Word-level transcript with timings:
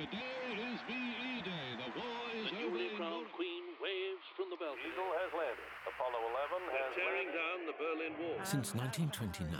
Today 0.00 0.56
is 0.56 0.80
VE 0.88 1.44
Day. 1.44 1.76
The 1.76 2.00
war 2.00 2.24
is 2.32 2.48
The 2.48 2.56
newly 2.56 2.88
crowned 2.96 3.28
queen 3.36 3.76
waves 3.84 4.24
from 4.34 4.48
the 4.48 4.56
balcony. 4.56 4.88
Eagle 4.88 5.12
has 5.20 5.28
landed. 5.36 5.68
Apollo 5.84 6.20
11 6.24 6.72
has 6.72 6.90
Tearing 6.96 7.28
landed. 7.28 7.36
down 7.36 7.58
the 7.68 7.76
Berlin 7.76 8.14
Wall. 8.16 8.40
Since 8.42 8.72
1929, 8.74 9.52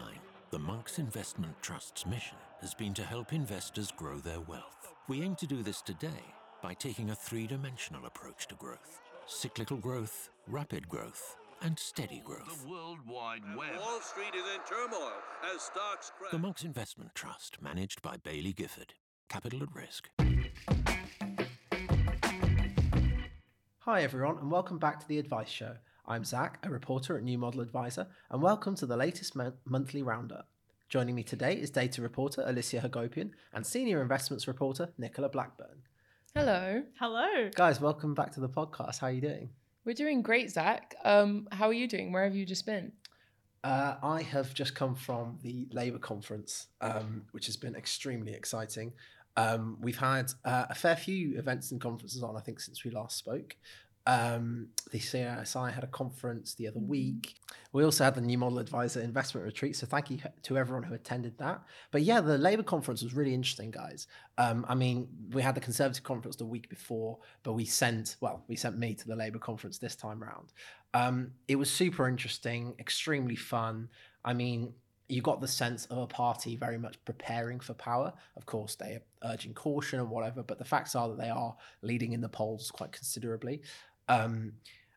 the 0.48 0.58
Monks 0.58 0.98
Investment 0.98 1.52
Trust's 1.60 2.06
mission 2.06 2.38
has 2.62 2.72
been 2.72 2.94
to 2.94 3.04
help 3.04 3.34
investors 3.34 3.92
grow 3.94 4.16
their 4.16 4.40
wealth. 4.40 4.94
We 5.08 5.20
aim 5.20 5.36
to 5.36 5.46
do 5.46 5.62
this 5.62 5.82
today 5.82 6.24
by 6.62 6.72
taking 6.72 7.10
a 7.10 7.14
three 7.14 7.46
dimensional 7.46 8.06
approach 8.06 8.48
to 8.48 8.54
growth 8.54 8.98
cyclical 9.26 9.76
growth, 9.76 10.30
rapid 10.48 10.88
growth, 10.88 11.36
and 11.60 11.78
steady 11.78 12.22
growth. 12.24 12.62
The 12.64 12.70
World 12.70 13.00
Wide 13.06 13.44
Web. 13.58 13.76
Wall 13.78 14.00
Street 14.00 14.32
is 14.34 14.46
in 14.54 14.60
turmoil 14.64 15.12
as 15.54 15.60
stocks 15.60 16.10
crash. 16.18 16.32
The 16.32 16.38
Monks 16.38 16.64
Investment 16.64 17.14
Trust, 17.14 17.60
managed 17.60 18.00
by 18.00 18.16
Baillie 18.16 18.56
Gifford. 18.56 18.94
Capital 19.28 19.62
at 19.62 19.72
risk. 19.72 20.08
Hi, 23.92 24.02
everyone, 24.02 24.38
and 24.38 24.52
welcome 24.52 24.78
back 24.78 25.00
to 25.00 25.08
The 25.08 25.18
Advice 25.18 25.48
Show. 25.48 25.74
I'm 26.06 26.22
Zach, 26.22 26.60
a 26.62 26.70
reporter 26.70 27.16
at 27.16 27.24
New 27.24 27.36
Model 27.36 27.60
Advisor, 27.60 28.06
and 28.30 28.40
welcome 28.40 28.76
to 28.76 28.86
the 28.86 28.96
latest 28.96 29.34
mon- 29.34 29.54
monthly 29.64 30.00
roundup. 30.00 30.46
Joining 30.88 31.16
me 31.16 31.24
today 31.24 31.54
is 31.54 31.70
data 31.70 32.00
reporter 32.00 32.44
Alicia 32.46 32.82
Hagopian 32.82 33.30
and 33.52 33.66
senior 33.66 34.00
investments 34.00 34.46
reporter 34.46 34.90
Nicola 34.96 35.28
Blackburn. 35.28 35.82
Hello. 36.36 36.84
Hello. 37.00 37.50
Guys, 37.56 37.80
welcome 37.80 38.14
back 38.14 38.30
to 38.34 38.40
the 38.40 38.48
podcast. 38.48 39.00
How 39.00 39.08
are 39.08 39.12
you 39.12 39.22
doing? 39.22 39.50
We're 39.84 39.96
doing 39.96 40.22
great, 40.22 40.52
Zach. 40.52 40.94
Um, 41.02 41.48
how 41.50 41.66
are 41.66 41.72
you 41.72 41.88
doing? 41.88 42.12
Where 42.12 42.22
have 42.22 42.36
you 42.36 42.46
just 42.46 42.66
been? 42.66 42.92
Uh, 43.64 43.96
I 44.04 44.22
have 44.22 44.54
just 44.54 44.76
come 44.76 44.94
from 44.94 45.40
the 45.42 45.66
Labour 45.72 45.98
conference, 45.98 46.68
um, 46.80 47.24
which 47.32 47.46
has 47.46 47.56
been 47.56 47.74
extremely 47.74 48.34
exciting. 48.34 48.92
Um, 49.36 49.78
we've 49.80 49.98
had 49.98 50.32
uh, 50.44 50.66
a 50.70 50.74
fair 50.74 50.96
few 50.96 51.38
events 51.38 51.70
and 51.72 51.80
conferences 51.80 52.22
on, 52.22 52.36
I 52.36 52.40
think, 52.40 52.60
since 52.60 52.84
we 52.84 52.90
last 52.90 53.16
spoke. 53.16 53.56
Um, 54.06 54.68
the 54.90 54.98
CISI 54.98 55.72
had 55.72 55.84
a 55.84 55.88
conference 55.88 56.54
the 56.54 56.66
other 56.66 56.80
week. 56.80 57.34
We 57.72 57.84
also 57.84 58.02
had 58.02 58.14
the 58.14 58.20
New 58.20 58.38
Model 58.38 58.58
Advisor 58.58 59.00
Investment 59.00 59.44
Retreat. 59.44 59.76
So 59.76 59.86
thank 59.86 60.10
you 60.10 60.18
to 60.42 60.58
everyone 60.58 60.82
who 60.82 60.94
attended 60.94 61.36
that. 61.38 61.62
But 61.90 62.02
yeah, 62.02 62.20
the 62.20 62.38
Labour 62.38 62.62
conference 62.62 63.02
was 63.02 63.14
really 63.14 63.34
interesting, 63.34 63.70
guys. 63.70 64.08
Um, 64.38 64.64
I 64.68 64.74
mean, 64.74 65.06
we 65.32 65.42
had 65.42 65.54
the 65.54 65.60
Conservative 65.60 66.02
conference 66.02 66.36
the 66.36 66.46
week 66.46 66.68
before, 66.68 67.18
but 67.42 67.52
we 67.52 67.66
sent, 67.66 68.16
well, 68.20 68.42
we 68.48 68.56
sent 68.56 68.78
me 68.78 68.94
to 68.94 69.06
the 69.06 69.14
Labour 69.14 69.38
conference 69.38 69.78
this 69.78 69.94
time 69.94 70.20
round. 70.20 70.52
Um, 70.94 71.32
it 71.46 71.56
was 71.56 71.70
super 71.70 72.08
interesting, 72.08 72.74
extremely 72.80 73.36
fun. 73.36 73.90
I 74.24 74.32
mean, 74.32 74.72
you 75.10 75.22
got 75.22 75.40
the 75.40 75.48
sense 75.48 75.86
of 75.86 75.98
a 75.98 76.06
party 76.06 76.56
very 76.56 76.78
much 76.78 77.02
preparing 77.04 77.60
for 77.60 77.74
power. 77.74 78.12
Of 78.36 78.46
course, 78.46 78.74
they 78.74 78.92
are 78.92 79.32
urging 79.32 79.54
caution 79.54 80.00
and 80.00 80.10
whatever, 80.10 80.42
but 80.42 80.58
the 80.58 80.64
facts 80.64 80.94
are 80.94 81.08
that 81.08 81.18
they 81.18 81.30
are 81.30 81.56
leading 81.82 82.12
in 82.12 82.20
the 82.20 82.28
polls 82.28 82.70
quite 82.70 82.92
considerably. 82.92 83.62
Um, 84.08 84.52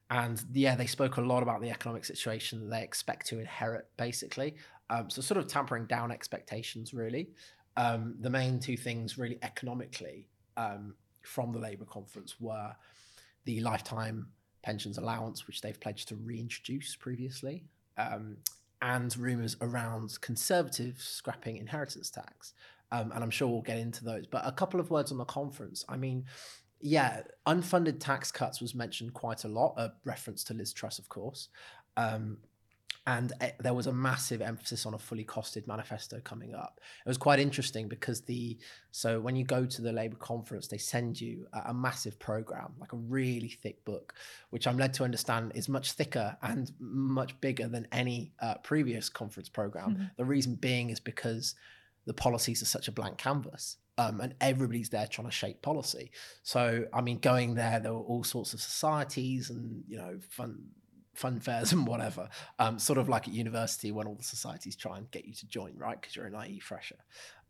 and 0.09 0.43
yeah, 0.53 0.75
they 0.75 0.85
spoke 0.85 1.17
a 1.17 1.21
lot 1.21 1.43
about 1.43 1.61
the 1.61 1.69
economic 1.69 2.05
situation 2.05 2.59
that 2.61 2.69
they 2.69 2.83
expect 2.83 3.27
to 3.27 3.39
inherit, 3.39 3.87
basically. 3.97 4.55
Um, 4.89 5.09
so, 5.09 5.21
sort 5.21 5.39
of 5.39 5.47
tampering 5.47 5.85
down 5.85 6.11
expectations, 6.11 6.93
really. 6.93 7.29
Um, 7.77 8.15
the 8.19 8.29
main 8.29 8.59
two 8.59 8.77
things, 8.77 9.17
really, 9.17 9.39
economically, 9.41 10.27
um, 10.57 10.93
from 11.23 11.51
the 11.51 11.59
Labour 11.59 11.85
conference 11.85 12.35
were 12.39 12.75
the 13.45 13.61
lifetime 13.61 14.27
pensions 14.61 14.97
allowance, 14.97 15.47
which 15.47 15.61
they've 15.61 15.79
pledged 15.79 16.09
to 16.09 16.15
reintroduce 16.15 16.95
previously, 16.95 17.65
um, 17.97 18.37
and 18.83 19.17
rumours 19.17 19.55
around 19.61 20.19
Conservatives 20.21 21.03
scrapping 21.03 21.57
inheritance 21.57 22.11
tax. 22.11 22.53
Um, 22.91 23.11
and 23.13 23.23
I'm 23.23 23.31
sure 23.31 23.47
we'll 23.47 23.61
get 23.61 23.79
into 23.79 24.03
those. 24.03 24.27
But 24.27 24.45
a 24.45 24.51
couple 24.51 24.79
of 24.79 24.91
words 24.91 25.11
on 25.11 25.17
the 25.17 25.25
conference. 25.25 25.83
I 25.89 25.97
mean, 25.97 26.25
yeah, 26.81 27.21
unfunded 27.47 27.99
tax 27.99 28.31
cuts 28.31 28.61
was 28.61 28.75
mentioned 28.75 29.13
quite 29.13 29.45
a 29.45 29.47
lot, 29.47 29.73
a 29.77 29.93
reference 30.03 30.43
to 30.45 30.53
Liz 30.53 30.73
Truss, 30.73 30.99
of 30.99 31.07
course. 31.09 31.47
Um, 31.95 32.37
and 33.05 33.33
eh, 33.41 33.51
there 33.59 33.73
was 33.73 33.87
a 33.87 33.93
massive 33.93 34.41
emphasis 34.41 34.85
on 34.85 34.93
a 34.93 34.97
fully 34.97 35.25
costed 35.25 35.67
manifesto 35.67 36.19
coming 36.23 36.55
up. 36.55 36.79
It 37.05 37.09
was 37.09 37.17
quite 37.17 37.39
interesting 37.39 37.87
because 37.87 38.21
the 38.21 38.57
so 38.91 39.19
when 39.19 39.35
you 39.35 39.43
go 39.43 39.65
to 39.65 39.81
the 39.81 39.91
Labour 39.91 40.15
conference, 40.15 40.67
they 40.67 40.77
send 40.77 41.19
you 41.19 41.47
a, 41.53 41.69
a 41.69 41.73
massive 41.73 42.19
program, 42.19 42.73
like 42.79 42.93
a 42.93 42.97
really 42.97 43.49
thick 43.49 43.83
book, 43.85 44.13
which 44.51 44.67
I'm 44.67 44.77
led 44.77 44.93
to 44.95 45.03
understand 45.03 45.51
is 45.55 45.67
much 45.67 45.93
thicker 45.93 46.37
and 46.41 46.71
much 46.79 47.39
bigger 47.41 47.67
than 47.67 47.87
any 47.91 48.33
uh, 48.39 48.55
previous 48.55 49.09
conference 49.09 49.49
program. 49.49 50.11
The 50.17 50.25
reason 50.25 50.55
being 50.55 50.89
is 50.89 50.99
because 50.99 51.55
the 52.05 52.13
policies 52.13 52.61
are 52.61 52.65
such 52.65 52.87
a 52.87 52.91
blank 52.91 53.17
canvas. 53.17 53.77
Um, 53.95 54.21
and 54.21 54.33
everybody's 54.41 54.89
there 54.89 55.05
trying 55.05 55.27
to 55.27 55.31
shape 55.31 55.61
policy. 55.61 56.09
So, 56.41 56.85
I 56.91 57.01
mean, 57.01 57.19
going 57.19 57.53
there, 57.53 57.79
there 57.79 57.93
were 57.93 57.99
all 57.99 58.23
sorts 58.23 58.55
of 58.55 58.59
societies 58.59 59.51
and, 59.51 59.83
you 59.87 59.97
know, 59.97 60.17
fun 60.29 60.63
fun 61.13 61.39
fairs 61.39 61.71
and 61.73 61.87
whatever. 61.87 62.29
Um, 62.59 62.79
sort 62.79 62.99
of 62.99 63.09
like 63.09 63.27
at 63.27 63.33
university 63.33 63.91
when 63.91 64.07
all 64.07 64.15
the 64.15 64.23
societies 64.23 64.75
try 64.75 64.97
and 64.97 65.09
get 65.11 65.25
you 65.25 65.33
to 65.33 65.47
join, 65.47 65.73
right? 65.77 65.99
Because 65.99 66.15
you're 66.15 66.25
an 66.25 66.35
IE 66.47 66.59
fresher. 66.59 66.97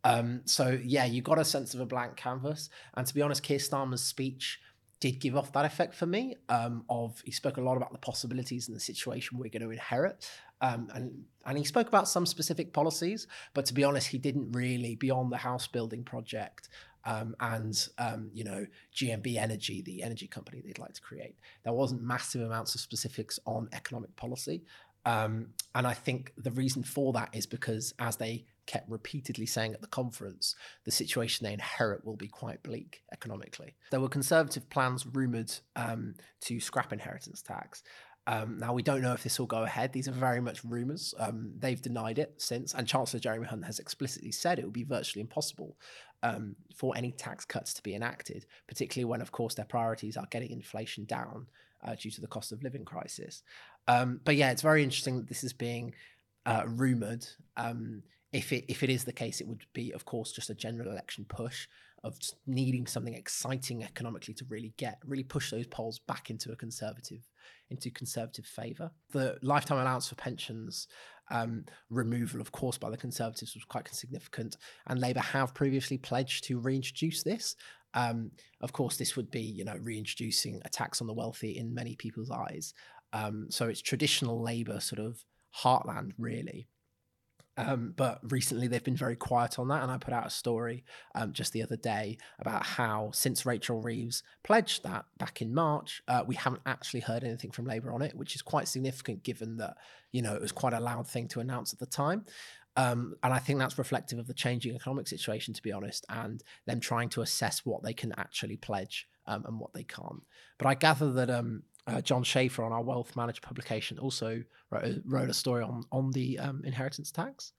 Um, 0.03 0.41
so 0.45 0.77
yeah, 0.83 1.05
you 1.05 1.21
got 1.21 1.39
a 1.39 1.45
sense 1.45 1.73
of 1.73 1.79
a 1.79 1.85
blank 1.85 2.15
canvas. 2.15 2.69
And 2.95 3.07
to 3.07 3.13
be 3.13 3.21
honest, 3.21 3.43
Keir 3.43 3.59
Starmer's 3.59 4.03
speech 4.03 4.59
did 4.99 5.19
give 5.19 5.35
off 5.35 5.51
that 5.51 5.65
effect 5.65 5.93
for 5.93 6.05
me. 6.05 6.35
Um, 6.47 6.85
of 6.89 7.21
he 7.25 7.31
spoke 7.31 7.57
a 7.57 7.61
lot 7.61 7.75
about 7.75 7.91
the 7.91 7.97
possibilities 7.97 8.67
and 8.67 8.75
the 8.75 8.79
situation 8.79 9.37
we're 9.37 9.49
going 9.49 9.61
to 9.61 9.71
inherit, 9.71 10.29
um, 10.61 10.87
and 10.93 11.25
and 11.45 11.57
he 11.57 11.65
spoke 11.65 11.89
about 11.89 12.07
some 12.07 12.25
specific 12.25 12.71
policies. 12.71 13.27
But 13.53 13.65
to 13.65 13.73
be 13.73 13.83
honest, 13.83 14.07
he 14.07 14.17
didn't 14.17 14.53
really 14.53 14.95
beyond 14.95 15.33
the 15.33 15.37
house 15.37 15.67
building 15.67 16.05
project 16.05 16.69
um, 17.05 17.35
and 17.39 17.87
um, 17.97 18.29
you 18.33 18.43
know 18.43 18.65
GB 18.95 19.37
Energy, 19.37 19.81
the 19.81 20.03
energy 20.03 20.27
company 20.27 20.61
they'd 20.61 20.79
like 20.79 20.93
to 20.93 21.01
create. 21.01 21.35
There 21.63 21.73
wasn't 21.73 22.01
massive 22.01 22.41
amounts 22.41 22.75
of 22.75 22.81
specifics 22.81 23.39
on 23.45 23.69
economic 23.73 24.15
policy, 24.15 24.63
um, 25.05 25.47
and 25.75 25.85
I 25.85 25.93
think 25.93 26.33
the 26.37 26.51
reason 26.51 26.83
for 26.83 27.13
that 27.13 27.29
is 27.33 27.45
because 27.45 27.93
as 27.99 28.15
they 28.15 28.45
kept 28.65 28.89
repeatedly 28.89 29.45
saying 29.45 29.73
at 29.73 29.81
the 29.81 29.87
conference, 29.87 30.55
the 30.85 30.91
situation 30.91 31.45
they 31.45 31.53
inherit 31.53 32.05
will 32.05 32.15
be 32.15 32.27
quite 32.27 32.63
bleak 32.63 33.01
economically. 33.11 33.75
There 33.91 33.99
were 33.99 34.09
conservative 34.09 34.69
plans 34.69 35.05
rumoured 35.05 35.53
um, 35.75 36.15
to 36.41 36.59
scrap 36.59 36.93
inheritance 36.93 37.41
tax. 37.41 37.83
Um, 38.25 38.57
now, 38.57 38.71
we 38.71 38.83
don't 38.83 39.01
know 39.01 39.11
if 39.11 39.21
this 39.21 39.37
will 39.37 39.47
go 39.47 39.63
ahead. 39.63 39.91
These 39.91 40.07
are 40.07 40.13
very 40.13 40.39
much 40.39 40.63
rumours. 40.63 41.13
Um, 41.19 41.51
they've 41.59 41.81
denied 41.81 42.19
it 42.19 42.35
since, 42.37 42.73
and 42.73 42.87
Chancellor 42.87 43.19
Jeremy 43.19 43.47
Hunt 43.47 43.65
has 43.65 43.79
explicitly 43.79 44.31
said 44.31 44.59
it 44.59 44.63
will 44.63 44.71
be 44.71 44.85
virtually 44.85 45.19
impossible 45.19 45.75
um, 46.23 46.55
for 46.73 46.97
any 46.97 47.11
tax 47.11 47.45
cuts 47.45 47.73
to 47.75 47.83
be 47.83 47.93
enacted, 47.93 48.45
particularly 48.67 49.05
when, 49.05 49.21
of 49.21 49.31
course, 49.31 49.53
their 49.53 49.65
priorities 49.65 50.17
are 50.17 50.27
getting 50.31 50.51
inflation 50.51 51.05
down 51.05 51.45
uh, 51.85 51.93
due 51.95 52.09
to 52.09 52.21
the 52.21 52.27
cost 52.27 52.51
of 52.51 52.63
living 52.63 52.85
crisis. 52.85 53.43
Um, 53.87 54.21
but 54.23 54.35
yeah, 54.35 54.49
it's 54.49 54.61
very 54.61 54.83
interesting 54.83 55.17
that 55.17 55.27
this 55.27 55.43
is 55.43 55.53
being 55.53 55.93
uh, 56.45 56.63
rumoured. 56.65 57.27
Um, 57.57 58.01
if 58.31 58.51
it 58.51 58.65
if 58.67 58.81
it 58.81 58.89
is 58.89 59.03
the 59.03 59.13
case, 59.13 59.41
it 59.41 59.47
would 59.47 59.65
be, 59.73 59.91
of 59.91 60.05
course, 60.05 60.31
just 60.31 60.49
a 60.49 60.55
general 60.55 60.89
election 60.89 61.25
push 61.27 61.67
of 62.03 62.17
needing 62.47 62.85
something 62.85 63.13
exciting 63.13 63.83
economically 63.83 64.33
to 64.33 64.45
really 64.49 64.73
get 64.77 64.97
really 65.05 65.23
push 65.23 65.51
those 65.51 65.67
polls 65.67 65.99
back 65.99 66.29
into 66.29 66.51
a 66.51 66.55
conservative 66.55 67.21
into 67.69 67.89
conservative 67.91 68.45
favour. 68.45 68.91
The 69.11 69.37
lifetime 69.41 69.79
allowance 69.79 70.09
for 70.09 70.15
pensions 70.15 70.87
um, 71.31 71.65
removal, 71.89 72.41
of 72.41 72.51
course, 72.51 72.77
by 72.77 72.89
the 72.89 72.97
Conservatives 72.97 73.55
was 73.55 73.63
quite 73.65 73.93
significant, 73.93 74.57
and 74.87 74.99
Labour 74.99 75.21
have 75.21 75.53
previously 75.53 75.97
pledged 75.97 76.43
to 76.45 76.59
reintroduce 76.59 77.23
this. 77.23 77.55
Um, 77.93 78.31
of 78.61 78.73
course, 78.73 78.97
this 78.97 79.15
would 79.15 79.29
be, 79.29 79.41
you 79.41 79.65
know, 79.65 79.77
reintroducing 79.81 80.61
a 80.65 80.69
tax 80.69 81.01
on 81.01 81.07
the 81.07 81.13
wealthy 81.13 81.57
in 81.57 81.73
many 81.73 81.95
people's 81.95 82.31
eyes. 82.31 82.73
Um, 83.13 83.47
so 83.49 83.67
it's 83.67 83.81
traditional 83.81 84.41
Labour 84.41 84.79
sort 84.79 84.99
of 84.99 85.23
heartland, 85.55 86.11
really. 86.17 86.67
Um, 87.55 87.93
but 87.95 88.19
recently 88.31 88.67
they've 88.67 88.83
been 88.83 88.95
very 88.95 89.15
quiet 89.15 89.59
on 89.59 89.67
that. 89.67 89.83
And 89.83 89.91
I 89.91 89.97
put 89.97 90.13
out 90.13 90.25
a 90.25 90.31
story 90.31 90.83
um, 91.13 91.33
just 91.33 91.53
the 91.53 91.61
other 91.61 91.75
day 91.75 92.17
about 92.39 92.65
how 92.65 93.11
since 93.13 93.45
Rachel 93.45 93.81
Reeves 93.81 94.23
pledged 94.43 94.83
that 94.83 95.05
back 95.17 95.41
in 95.41 95.53
March, 95.53 96.01
uh, 96.07 96.23
we 96.25 96.35
haven't 96.35 96.63
actually 96.65 97.01
heard 97.01 97.23
anything 97.23 97.51
from 97.51 97.65
Labour 97.65 97.91
on 97.91 98.01
it, 98.01 98.15
which 98.15 98.35
is 98.35 98.41
quite 98.41 98.67
significant 98.67 99.23
given 99.23 99.57
that, 99.57 99.77
you 100.11 100.21
know, 100.21 100.33
it 100.33 100.41
was 100.41 100.51
quite 100.51 100.73
a 100.73 100.79
loud 100.79 101.07
thing 101.07 101.27
to 101.29 101.39
announce 101.39 101.73
at 101.73 101.79
the 101.79 101.85
time. 101.85 102.25
Um, 102.75 103.15
and 103.21 103.31
I 103.31 103.37
think 103.37 103.59
that's 103.59 103.77
reflective 103.77 104.17
of 104.17 104.27
the 104.27 104.33
changing 104.33 104.75
economic 104.75 105.07
situation, 105.07 105.53
to 105.53 105.61
be 105.61 105.71
honest, 105.71 106.05
and 106.09 106.43
them 106.65 106.79
trying 106.79 107.09
to 107.09 107.21
assess 107.21 107.65
what 107.65 107.83
they 107.83 107.93
can 107.93 108.13
actually 108.17 108.57
pledge 108.57 109.07
um, 109.27 109.45
and 109.45 109.59
what 109.59 109.73
they 109.73 109.83
can't. 109.83 110.23
But 110.57 110.67
I 110.67 110.73
gather 110.73 111.11
that 111.13 111.29
um, 111.29 111.63
uh, 111.87 112.01
John 112.01 112.23
Schaefer 112.23 112.63
on 112.63 112.71
our 112.71 112.81
Wealth 112.81 113.15
Manager 113.15 113.41
publication 113.41 113.99
also 113.99 114.43
wrote 114.69 114.83
a, 114.83 115.01
wrote 115.05 115.29
a 115.29 115.33
story 115.33 115.63
on 115.63 115.83
on 115.91 116.11
the 116.11 116.39
um, 116.39 116.61
inheritance 116.63 117.11
tax. 117.11 117.53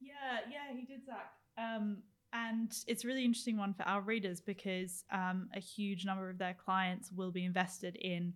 Yeah, 0.00 0.40
yeah, 0.50 0.76
he 0.76 0.84
did, 0.84 1.04
Zach. 1.06 1.32
Um, 1.58 1.98
and 2.32 2.72
it's 2.86 3.04
a 3.04 3.06
really 3.06 3.24
interesting 3.24 3.58
one 3.58 3.74
for 3.74 3.82
our 3.82 4.00
readers 4.00 4.40
because 4.40 5.04
um, 5.12 5.48
a 5.54 5.60
huge 5.60 6.06
number 6.06 6.30
of 6.30 6.38
their 6.38 6.54
clients 6.54 7.10
will 7.14 7.30
be 7.30 7.44
invested 7.44 7.96
in 7.96 8.32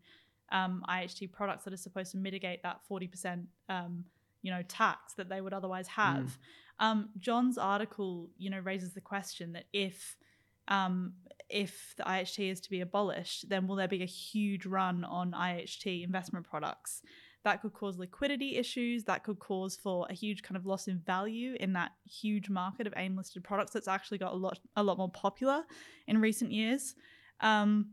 um, 0.53 0.85
IHT 0.89 1.33
products 1.33 1.65
that 1.65 1.73
are 1.73 1.79
supposed 1.79 2.13
to 2.13 2.19
mitigate 2.19 2.63
that 2.63 2.81
40%, 2.91 3.45
um, 3.69 4.05
you 4.43 4.51
know, 4.51 4.63
tax 4.69 5.15
that 5.15 5.29
they 5.29 5.41
would 5.41 5.55
otherwise 5.55 5.89
have. 5.89 6.39
Um, 6.79 7.09
John's 7.19 7.57
article, 7.57 8.29
you 8.37 8.51
know, 8.51 8.59
raises 8.59 8.93
the 8.93 9.01
question 9.01 9.55
that 9.55 9.65
if 9.73 10.17
um, 10.69 11.15
if 11.49 11.95
the 11.97 12.03
IHT 12.03 12.51
is 12.51 12.61
to 12.61 12.71
be 12.71 12.81
abolished, 12.81 13.49
then 13.49 13.67
will 13.67 13.77
there 13.77 13.89
be 13.89 14.03
a 14.03 14.07
huge 14.07 14.67
run 14.67 15.05
on 15.05 15.33
IHT 15.33 16.05
investment 16.05 16.49
products? 16.49 17.03
That 17.45 17.63
could 17.63 17.75
cause 17.75 17.97
liquidity 17.97 18.57
issues. 18.57 19.05
That 19.05 19.23
could 19.23 19.39
cause 19.39 19.77
for 19.77 20.07
a 20.11 20.15
huge 20.15 20.43
kind 20.43 20.57
of 20.57 20.67
loss 20.67 20.89
in 20.89 20.99
value 20.99 21.57
in 21.61 21.75
that 21.75 21.93
huge 22.05 22.51
market 22.51 22.89
of 22.89 22.95
AIM 22.97 23.17
listed 23.17 23.45
products 23.45 23.73
that's 23.73 23.87
actually 23.87 24.19
got 24.19 24.33
a 24.33 24.37
lot 24.37 24.59
a 24.75 24.83
lot 24.83 24.99
more 24.99 25.11
popular 25.11 25.63
in 26.09 26.21
recent 26.21 26.51
years. 26.51 26.97
Um, 27.41 27.91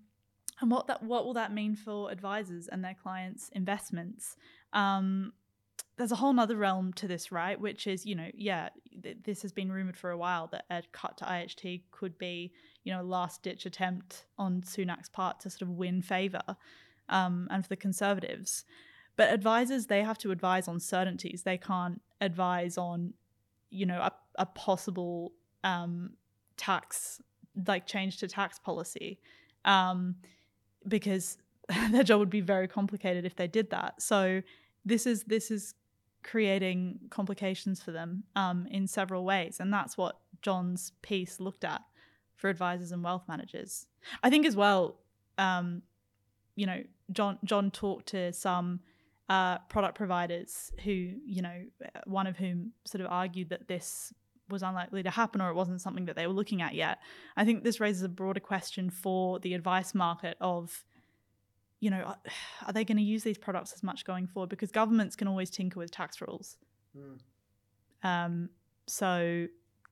and 0.60 0.72
what 0.72 0.88
that 0.88 1.04
what 1.04 1.26
will 1.26 1.36
that 1.36 1.54
mean 1.54 1.76
for 1.76 2.12
advisors 2.12 2.68
and 2.68 2.84
their 2.84 2.96
clients' 2.96 3.50
investments? 3.50 4.38
Um, 4.74 5.34
there's 5.98 6.12
a 6.12 6.16
whole 6.16 6.34
nother 6.34 6.56
realm 6.56 6.92
to 6.94 7.08
this, 7.08 7.32
right? 7.32 7.60
Which 7.60 7.86
is, 7.86 8.06
you 8.06 8.16
know, 8.16 8.30
yeah, 8.34 8.70
th- 9.04 9.18
this 9.24 9.42
has 9.44 9.52
been 9.52 9.72
rumored 9.72 9.98
for 9.98 10.10
a 10.10 10.18
while 10.18 10.48
that 10.48 10.66
a 10.70 10.82
cut 10.92 11.18
to 11.18 11.26
IHT 11.26 11.84
could 11.92 12.18
be, 12.18 12.52
you 12.84 12.92
know, 12.92 13.02
a 13.02 13.04
last 13.04 13.44
ditch 13.44 13.66
attempt 13.66 14.26
on 14.38 14.62
Sunak's 14.62 15.10
part 15.10 15.40
to 15.42 15.50
sort 15.50 15.64
of 15.64 15.70
win 15.70 16.02
favor 16.02 16.42
um, 17.10 17.48
and 17.52 17.64
for 17.64 17.70
the 17.70 17.76
Conservatives. 17.76 18.66
But 19.16 19.32
advisors, 19.32 19.86
they 19.86 20.02
have 20.02 20.18
to 20.20 20.32
advise 20.32 20.68
on 20.68 20.80
certainties. 20.80 21.44
They 21.44 21.58
can't 21.58 22.02
advise 22.22 22.78
on, 22.78 23.14
you 23.70 23.86
know, 23.86 24.00
a, 24.00 24.12
a 24.40 24.48
possible 24.48 25.34
um, 25.64 26.14
tax, 26.58 27.22
like 27.68 27.86
change 27.86 28.18
to 28.18 28.28
tax 28.28 28.58
policy, 28.58 29.20
um, 29.66 30.16
because 30.88 31.38
their 31.92 32.02
job 32.04 32.20
would 32.20 32.32
be 32.32 32.42
very 32.42 32.68
complicated 32.68 33.26
if 33.26 33.36
they 33.36 33.48
did 33.48 33.70
that. 33.70 34.02
So 34.02 34.42
this 34.86 35.06
is 35.06 35.24
this 35.26 35.52
is 35.52 35.76
creating 36.24 37.00
complications 37.10 37.82
for 37.82 37.92
them 37.92 38.24
um, 38.36 38.68
in 38.70 38.88
several 38.88 39.26
ways, 39.26 39.58
and 39.60 39.72
that's 39.72 39.98
what 39.98 40.20
John's 40.42 40.92
piece 41.02 41.40
looked 41.40 41.64
at 41.64 41.82
for 42.36 42.50
advisors 42.50 42.92
and 42.92 43.04
wealth 43.04 43.24
managers. 43.28 43.88
I 44.22 44.30
think 44.30 44.46
as 44.46 44.56
well, 44.56 44.98
um, 45.38 45.82
you 46.56 46.66
know, 46.66 46.84
John 47.12 47.40
John 47.44 47.72
talked 47.72 48.08
to 48.08 48.34
some 48.34 48.82
uh, 49.30 49.58
product 49.70 49.96
providers 49.96 50.72
who, 50.84 50.92
you 50.92 51.42
know, 51.42 51.64
one 52.06 52.28
of 52.28 52.38
whom 52.38 52.74
sort 52.86 53.02
of 53.02 53.08
argued 53.12 53.50
that 53.50 53.68
this 53.68 54.14
was 54.50 54.62
unlikely 54.62 55.04
to 55.04 55.10
happen 55.10 55.42
or 55.42 55.50
it 55.50 55.56
wasn't 55.56 55.82
something 55.82 56.06
that 56.06 56.16
they 56.16 56.28
were 56.28 56.34
looking 56.34 56.62
at 56.62 56.76
yet. 56.76 57.00
I 57.38 57.46
think 57.46 57.64
this 57.64 57.80
raises 57.80 58.04
a 58.04 58.10
broader 58.10 58.42
question 58.42 58.90
for 58.90 59.40
the 59.40 59.54
advice 59.54 59.96
market 59.96 60.38
of, 60.42 60.84
you 61.84 61.90
know, 61.90 62.16
are 62.66 62.74
they 62.74 62.86
going 62.86 62.98
to 62.98 63.04
use 63.04 63.24
these 63.24 63.38
products 63.38 63.74
as 63.74 63.84
much 63.84 64.06
going 64.06 64.28
forward? 64.28 64.50
Because 64.50 64.72
governments 64.72 65.16
can 65.16 65.28
always 65.28 65.50
tinker 65.50 65.80
with 65.80 65.92
tax 65.92 66.22
rules. 66.22 66.58
Mm. 66.98 67.20
Um, 68.08 68.50
so 68.88 69.48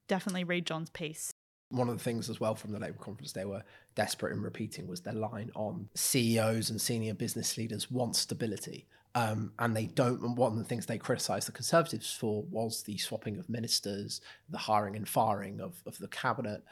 definitely 0.08 0.44
read 0.44 0.66
John's 0.66 0.90
piece. 0.90 1.34
One 1.68 1.88
of 1.88 1.96
the 1.96 2.04
things 2.04 2.28
as 2.28 2.40
well 2.40 2.54
from 2.54 2.72
the 2.72 2.78
Labour 2.78 2.98
conference 2.98 3.32
they 3.32 3.44
were 3.44 3.62
desperate 3.94 4.32
in 4.32 4.42
repeating 4.42 4.86
was 4.86 5.00
their 5.00 5.14
line 5.14 5.50
on 5.54 5.88
CEOs 5.94 6.70
and 6.70 6.80
senior 6.80 7.14
business 7.14 7.56
leaders 7.56 7.90
want 7.90 8.16
stability. 8.16 8.86
Um, 9.14 9.52
and 9.58 9.76
they 9.76 9.86
don't. 9.86 10.22
And 10.22 10.36
one 10.36 10.52
of 10.52 10.58
the 10.58 10.64
things 10.64 10.86
they 10.86 10.96
criticised 10.96 11.46
the 11.46 11.52
Conservatives 11.52 12.12
for 12.12 12.44
was 12.44 12.82
the 12.82 12.96
swapping 12.96 13.36
of 13.38 13.48
ministers, 13.48 14.22
the 14.48 14.58
hiring 14.58 14.96
and 14.96 15.06
firing 15.06 15.60
of, 15.60 15.82
of 15.86 15.98
the 15.98 16.08
cabinet 16.08 16.62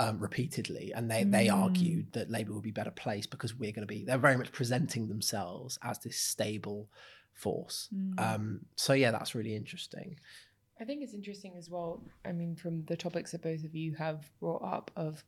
um, 0.00 0.18
repeatedly. 0.18 0.92
And 0.94 1.10
they, 1.10 1.24
they 1.24 1.50
argued 1.50 2.12
that 2.14 2.30
Labour 2.30 2.54
would 2.54 2.62
be 2.62 2.70
better 2.70 2.90
placed 2.90 3.30
because 3.30 3.54
we're 3.54 3.70
going 3.70 3.86
to 3.86 3.94
be, 3.94 4.02
they're 4.02 4.16
very 4.16 4.36
much 4.38 4.50
presenting 4.50 5.08
themselves 5.08 5.78
as 5.82 5.98
this 5.98 6.16
stable 6.16 6.88
force. 7.34 7.90
Um, 8.16 8.60
so, 8.76 8.94
yeah, 8.94 9.10
that's 9.10 9.34
really 9.34 9.54
interesting. 9.54 10.18
I 10.80 10.84
think 10.84 11.02
it's 11.02 11.12
interesting 11.12 11.54
as 11.58 11.68
well. 11.68 12.02
I 12.24 12.32
mean, 12.32 12.56
from 12.56 12.86
the 12.86 12.96
topics 12.96 13.32
that 13.32 13.42
both 13.42 13.62
of 13.62 13.74
you 13.74 13.94
have 13.96 14.24
brought 14.40 14.62
up, 14.64 14.90
of 14.96 15.22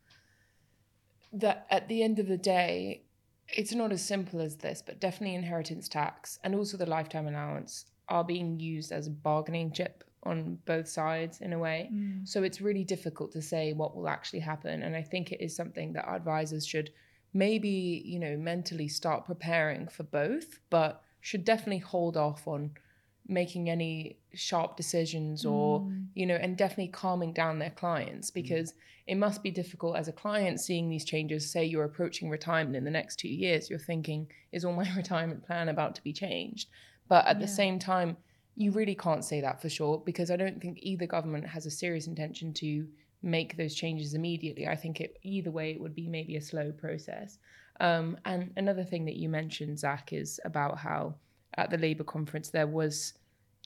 that 1.35 1.67
at 1.71 1.89
the 1.89 2.03
end 2.03 2.19
of 2.19 2.27
the 2.27 2.39
day, 2.39 3.03
it's 3.49 3.75
not 3.75 3.93
as 3.93 4.03
simple 4.03 4.41
as 4.41 4.57
this, 4.57 4.83
but 4.85 5.01
definitely 5.01 5.35
inheritance 5.35 5.87
tax 5.87 6.39
and 6.43 6.55
also 6.55 6.79
the 6.79 6.87
lifetime 6.87 7.29
allowance 7.29 7.85
are 8.09 8.25
being 8.25 8.59
used 8.59 8.91
as 8.91 9.07
a 9.07 9.11
bargaining 9.11 9.71
chip 9.71 10.05
on 10.25 10.59
both 10.67 10.89
sides 10.89 11.41
in 11.41 11.53
a 11.53 11.59
way. 11.59 11.91
Mm. 11.93 12.27
So 12.27 12.43
it's 12.43 12.61
really 12.61 12.85
difficult 12.85 13.33
to 13.33 13.43
say 13.43 13.73
what 13.73 13.97
will 13.97 14.09
actually 14.09 14.41
happen. 14.41 14.83
And 14.83 14.95
I 14.95 15.03
think 15.03 15.33
it 15.33 15.43
is 15.43 15.55
something 15.55 15.93
that 15.95 16.05
our 16.05 16.17
advisors 16.17 16.67
should 16.67 16.91
maybe, 17.35 18.03
you 18.05 18.19
know, 18.19 18.37
mentally 18.37 18.89
start 18.89 19.27
preparing 19.27 19.89
for 19.89 20.05
both, 20.05 20.61
but 20.71 21.03
should 21.21 21.45
definitely 21.45 21.79
hold 21.79 22.17
off 22.17 22.47
on 22.47 22.73
making 23.29 23.71
any 23.71 24.17
sharp 24.35 24.77
decisions 24.77 25.47
or 25.47 25.81
mm. 25.81 26.07
you 26.15 26.27
know 26.27 26.35
and 26.35 26.57
definitely 26.57 26.89
calming 26.89 27.33
down 27.33 27.59
their 27.61 27.71
clients 27.71 28.31
mm. 28.31 28.35
because 28.35 28.75
it 29.07 29.15
must 29.17 29.43
be 29.43 29.51
difficult 29.51 29.97
as 29.97 30.09
a 30.09 30.13
client 30.13 30.61
seeing 30.61 30.89
these 30.89 31.05
changes. 31.05 31.51
Say 31.51 31.65
you're 31.65 31.85
approaching 31.85 32.31
retirement 32.31 32.77
in 32.77 32.85
the 32.85 32.91
next 32.91 33.17
2 33.21 33.29
years 33.29 33.71
you're 33.71 33.79
thinking 33.79 34.29
is 34.53 34.65
all 34.65 34.73
my 34.73 34.93
retirement 34.97 35.47
plan 35.47 35.69
about 35.69 35.95
to 35.97 36.03
be 36.03 36.13
changed? 36.13 36.69
But 37.09 37.27
at 37.27 37.41
the 37.41 37.49
same 37.49 37.79
time 37.79 38.17
you 38.55 38.71
really 38.71 38.95
can't 38.95 39.25
say 39.25 39.41
that 39.41 39.61
for 39.61 39.69
sure 39.69 40.03
because 40.05 40.31
i 40.31 40.37
don't 40.37 40.61
think 40.61 40.79
either 40.81 41.07
government 41.07 41.47
has 41.47 41.67
a 41.67 41.71
serious 41.71 42.07
intention 42.07 42.53
to 42.53 42.87
make 43.23 43.57
those 43.57 43.75
changes 43.75 44.15
immediately 44.15 44.67
i 44.67 44.77
think 44.77 45.01
it 45.01 45.19
either 45.23 45.51
way 45.51 45.71
it 45.73 45.81
would 45.81 45.95
be 45.95 46.09
maybe 46.09 46.37
a 46.37 46.41
slow 46.41 46.73
process 46.73 47.39
um, 47.81 48.19
and 48.25 48.53
another 48.57 48.85
thing 48.85 49.05
that 49.07 49.17
you 49.17 49.29
mentioned 49.29 49.79
zach 49.79 50.13
is 50.13 50.39
about 50.45 50.79
how 50.79 51.15
at 51.55 51.71
the 51.71 51.79
Labour 51.79 52.05
conference, 52.05 52.51
there 52.51 52.67
was 52.67 53.15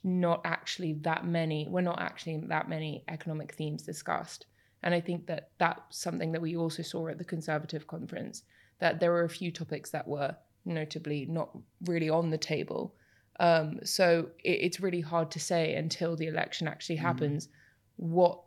not 0.03 0.41
actually 0.45 0.93
that 0.93 1.25
many, 1.25 1.67
we're 1.69 1.81
not 1.81 2.01
actually 2.01 2.37
that 2.37 2.69
many 2.69 3.03
economic 3.07 3.53
themes 3.53 3.83
discussed. 3.83 4.45
And 4.83 4.93
I 4.93 5.01
think 5.01 5.25
that 5.27 5.51
that's 5.57 5.97
something 5.97 6.31
that 6.33 6.41
we 6.41 6.55
also 6.55 6.83
saw 6.83 7.07
at 7.07 7.17
the 7.17 7.23
Conservative 7.23 7.87
conference, 7.87 8.43
that 8.79 8.99
there 8.99 9.11
were 9.11 9.23
a 9.23 9.29
few 9.29 9.51
topics 9.51 9.89
that 9.91 10.07
were 10.07 10.35
notably 10.65 11.25
not 11.25 11.49
really 11.85 12.09
on 12.09 12.29
the 12.29 12.37
table. 12.37 12.93
Um, 13.39 13.79
so 13.83 14.29
it, 14.43 14.59
it's 14.61 14.79
really 14.79 15.01
hard 15.01 15.31
to 15.31 15.39
say 15.39 15.75
until 15.75 16.15
the 16.15 16.27
election 16.27 16.67
actually 16.67 16.97
happens 16.97 17.49
what 17.97 18.39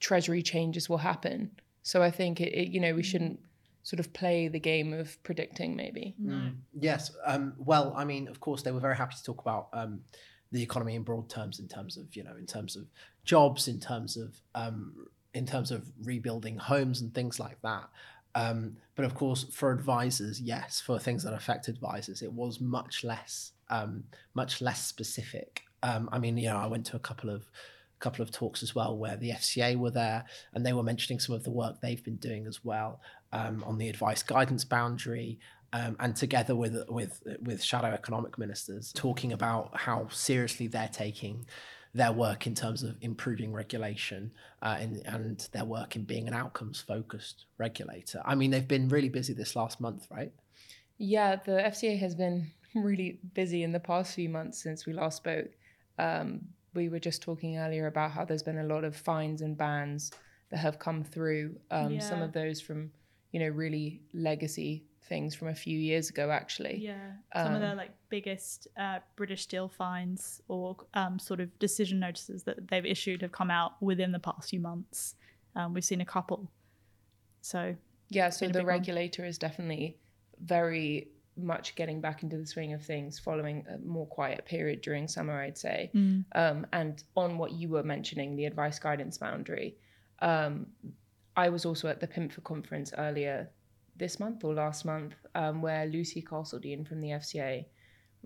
Treasury 0.00 0.42
changes 0.42 0.88
will 0.88 0.98
happen. 0.98 1.50
So 1.82 2.02
I 2.02 2.10
think 2.10 2.40
it, 2.40 2.52
it 2.52 2.68
you 2.68 2.80
know, 2.80 2.94
we 2.94 3.02
shouldn't 3.02 3.40
sort 3.82 4.00
of 4.00 4.12
play 4.12 4.48
the 4.48 4.60
game 4.60 4.92
of 4.92 5.20
predicting 5.22 5.74
maybe. 5.74 6.14
Yes. 6.78 7.10
Um, 7.24 7.54
well, 7.58 7.94
I 7.96 8.04
mean, 8.04 8.28
of 8.28 8.38
course, 8.40 8.62
they 8.62 8.70
were 8.70 8.80
very 8.80 8.96
happy 8.96 9.16
to 9.16 9.24
talk 9.24 9.40
about 9.40 9.68
um, 9.72 10.00
the 10.52 10.62
economy 10.62 10.94
in 10.94 11.02
broad 11.02 11.28
terms, 11.30 11.58
in 11.58 11.68
terms 11.68 11.96
of 11.96 12.14
you 12.14 12.22
know, 12.22 12.36
in 12.36 12.46
terms 12.46 12.76
of 12.76 12.84
jobs, 13.24 13.66
in 13.66 13.80
terms 13.80 14.16
of 14.16 14.34
um, 14.54 15.06
in 15.34 15.46
terms 15.46 15.70
of 15.70 15.90
rebuilding 16.04 16.58
homes 16.58 17.00
and 17.00 17.14
things 17.14 17.40
like 17.40 17.60
that. 17.62 17.88
Um, 18.34 18.76
but 18.94 19.04
of 19.04 19.14
course, 19.14 19.44
for 19.52 19.72
advisors, 19.72 20.40
yes, 20.40 20.80
for 20.80 20.98
things 20.98 21.22
that 21.24 21.34
affect 21.34 21.68
advisors, 21.68 22.22
it 22.22 22.32
was 22.32 22.60
much 22.60 23.04
less, 23.04 23.52
um, 23.70 24.04
much 24.34 24.60
less 24.60 24.84
specific. 24.86 25.62
Um, 25.82 26.08
I 26.12 26.18
mean, 26.18 26.36
you 26.36 26.48
know, 26.48 26.56
I 26.56 26.66
went 26.66 26.86
to 26.86 26.96
a 26.96 27.00
couple 27.00 27.30
of 27.30 27.50
couple 28.00 28.22
of 28.22 28.30
talks 28.30 28.62
as 28.62 28.76
well 28.76 28.96
where 28.96 29.16
the 29.16 29.30
FCA 29.30 29.76
were 29.76 29.90
there 29.90 30.24
and 30.54 30.64
they 30.64 30.72
were 30.72 30.84
mentioning 30.84 31.18
some 31.18 31.34
of 31.34 31.42
the 31.42 31.50
work 31.50 31.80
they've 31.80 32.04
been 32.04 32.16
doing 32.16 32.46
as 32.46 32.64
well 32.64 33.00
um, 33.32 33.64
on 33.66 33.76
the 33.76 33.88
advice 33.88 34.22
guidance 34.22 34.64
boundary 34.64 35.38
um, 35.72 35.96
and 36.00 36.16
together 36.16 36.54
with 36.54 36.82
with 36.88 37.20
with 37.42 37.62
shadow 37.62 37.88
economic 37.88 38.38
ministers 38.38 38.92
talking 38.92 39.32
about 39.32 39.70
how 39.74 40.08
seriously 40.10 40.66
they're 40.66 40.88
taking 40.92 41.44
their 41.94 42.12
work 42.12 42.46
in 42.46 42.54
terms 42.54 42.82
of 42.82 42.96
improving 43.00 43.52
regulation 43.52 44.30
uh, 44.62 44.76
and, 44.78 45.02
and 45.06 45.48
their 45.52 45.64
work 45.64 45.96
in 45.96 46.04
being 46.04 46.28
an 46.28 46.34
outcomes 46.34 46.80
focused 46.80 47.46
regulator. 47.56 48.22
I 48.24 48.34
mean, 48.34 48.50
they've 48.50 48.66
been 48.66 48.88
really 48.88 49.08
busy 49.08 49.32
this 49.32 49.56
last 49.56 49.80
month, 49.80 50.06
right? 50.10 50.32
Yeah, 50.98 51.36
the 51.36 51.52
FCA 51.52 51.98
has 51.98 52.14
been 52.14 52.50
really 52.74 53.20
busy 53.34 53.62
in 53.62 53.72
the 53.72 53.80
past 53.80 54.14
few 54.14 54.28
months 54.28 54.62
since 54.62 54.86
we 54.86 54.92
last 54.92 55.16
spoke. 55.16 55.50
Um, 55.98 56.40
we 56.74 56.88
were 56.88 57.00
just 57.00 57.22
talking 57.22 57.58
earlier 57.58 57.86
about 57.86 58.10
how 58.10 58.24
there's 58.24 58.42
been 58.42 58.58
a 58.58 58.64
lot 58.64 58.84
of 58.84 58.94
fines 58.94 59.42
and 59.42 59.56
bans 59.56 60.12
that 60.50 60.58
have 60.58 60.78
come 60.78 61.02
through. 61.02 61.56
Um, 61.70 62.00
Some 62.00 62.22
of 62.22 62.32
those 62.32 62.60
from, 62.60 62.90
you 63.32 63.40
know, 63.40 63.48
really 63.48 64.02
legacy 64.12 64.84
things 65.08 65.34
from 65.34 65.48
a 65.48 65.54
few 65.54 65.78
years 65.78 66.10
ago, 66.10 66.30
actually. 66.30 66.78
Yeah, 66.78 67.12
some 67.34 67.54
of 67.54 67.60
the 67.60 67.70
Um, 67.70 67.76
like 67.76 67.92
biggest 68.10 68.68
uh, 68.76 68.98
British 69.16 69.42
steel 69.42 69.68
fines 69.68 70.40
or 70.48 70.76
um, 70.94 71.18
sort 71.18 71.40
of 71.40 71.58
decision 71.58 71.98
notices 71.98 72.42
that 72.44 72.68
they've 72.68 72.84
issued 72.86 73.22
have 73.22 73.32
come 73.32 73.50
out 73.50 73.80
within 73.82 74.12
the 74.12 74.18
past 74.18 74.50
few 74.50 74.60
months. 74.60 75.14
Um, 75.56 75.74
we've 75.74 75.84
seen 75.84 76.00
a 76.00 76.04
couple. 76.06 76.50
So 77.40 77.74
Yeah, 78.10 78.30
so 78.30 78.46
the 78.46 78.52
big 78.52 78.66
one. 78.66 78.66
regulator 78.66 79.24
is 79.24 79.38
definitely 79.38 79.96
very 80.40 81.08
much 81.36 81.74
getting 81.76 82.00
back 82.00 82.22
into 82.22 82.36
the 82.36 82.46
swing 82.46 82.72
of 82.72 82.84
things 82.84 83.18
following 83.18 83.64
a 83.72 83.78
more 83.78 84.06
quiet 84.06 84.44
period 84.44 84.80
during 84.82 85.06
summer, 85.08 85.40
I'd 85.40 85.56
say. 85.56 85.90
Um, 86.34 86.66
and 86.72 87.02
on 87.16 87.38
what 87.38 87.52
you 87.52 87.68
were 87.68 87.84
mentioning, 87.84 88.36
the 88.36 88.44
advice 88.44 88.78
guidance 88.78 89.18
boundary, 89.18 89.76
um, 90.20 90.66
I 91.36 91.48
was 91.48 91.64
also 91.64 91.86
at 91.88 92.00
the 92.00 92.08
PIMFA 92.08 92.42
conference 92.42 92.92
earlier 92.98 93.48
this 93.98 94.20
month 94.20 94.44
or 94.44 94.54
last 94.54 94.84
month, 94.84 95.14
um, 95.34 95.60
where 95.60 95.86
Lucy 95.86 96.22
Castledine 96.22 96.86
from 96.86 97.00
the 97.00 97.08
FCA 97.08 97.64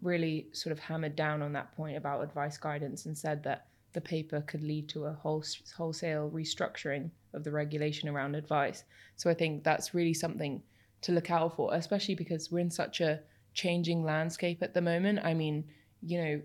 really 0.00 0.48
sort 0.52 0.72
of 0.72 0.78
hammered 0.78 1.16
down 1.16 1.42
on 1.42 1.52
that 1.52 1.72
point 1.72 1.96
about 1.96 2.22
advice 2.22 2.56
guidance 2.58 3.06
and 3.06 3.16
said 3.16 3.42
that 3.44 3.66
the 3.92 4.00
paper 4.00 4.40
could 4.42 4.62
lead 4.62 4.88
to 4.88 5.04
a 5.04 5.12
whole, 5.12 5.44
wholesale 5.76 6.30
restructuring 6.32 7.10
of 7.34 7.44
the 7.44 7.50
regulation 7.50 8.08
around 8.08 8.34
advice. 8.34 8.84
So 9.16 9.30
I 9.30 9.34
think 9.34 9.64
that's 9.64 9.94
really 9.94 10.14
something 10.14 10.62
to 11.02 11.12
look 11.12 11.30
out 11.30 11.56
for, 11.56 11.74
especially 11.74 12.14
because 12.14 12.50
we're 12.50 12.60
in 12.60 12.70
such 12.70 13.00
a 13.00 13.20
changing 13.54 14.02
landscape 14.04 14.62
at 14.62 14.72
the 14.72 14.80
moment. 14.80 15.20
I 15.22 15.34
mean, 15.34 15.64
you 16.00 16.22
know, 16.22 16.42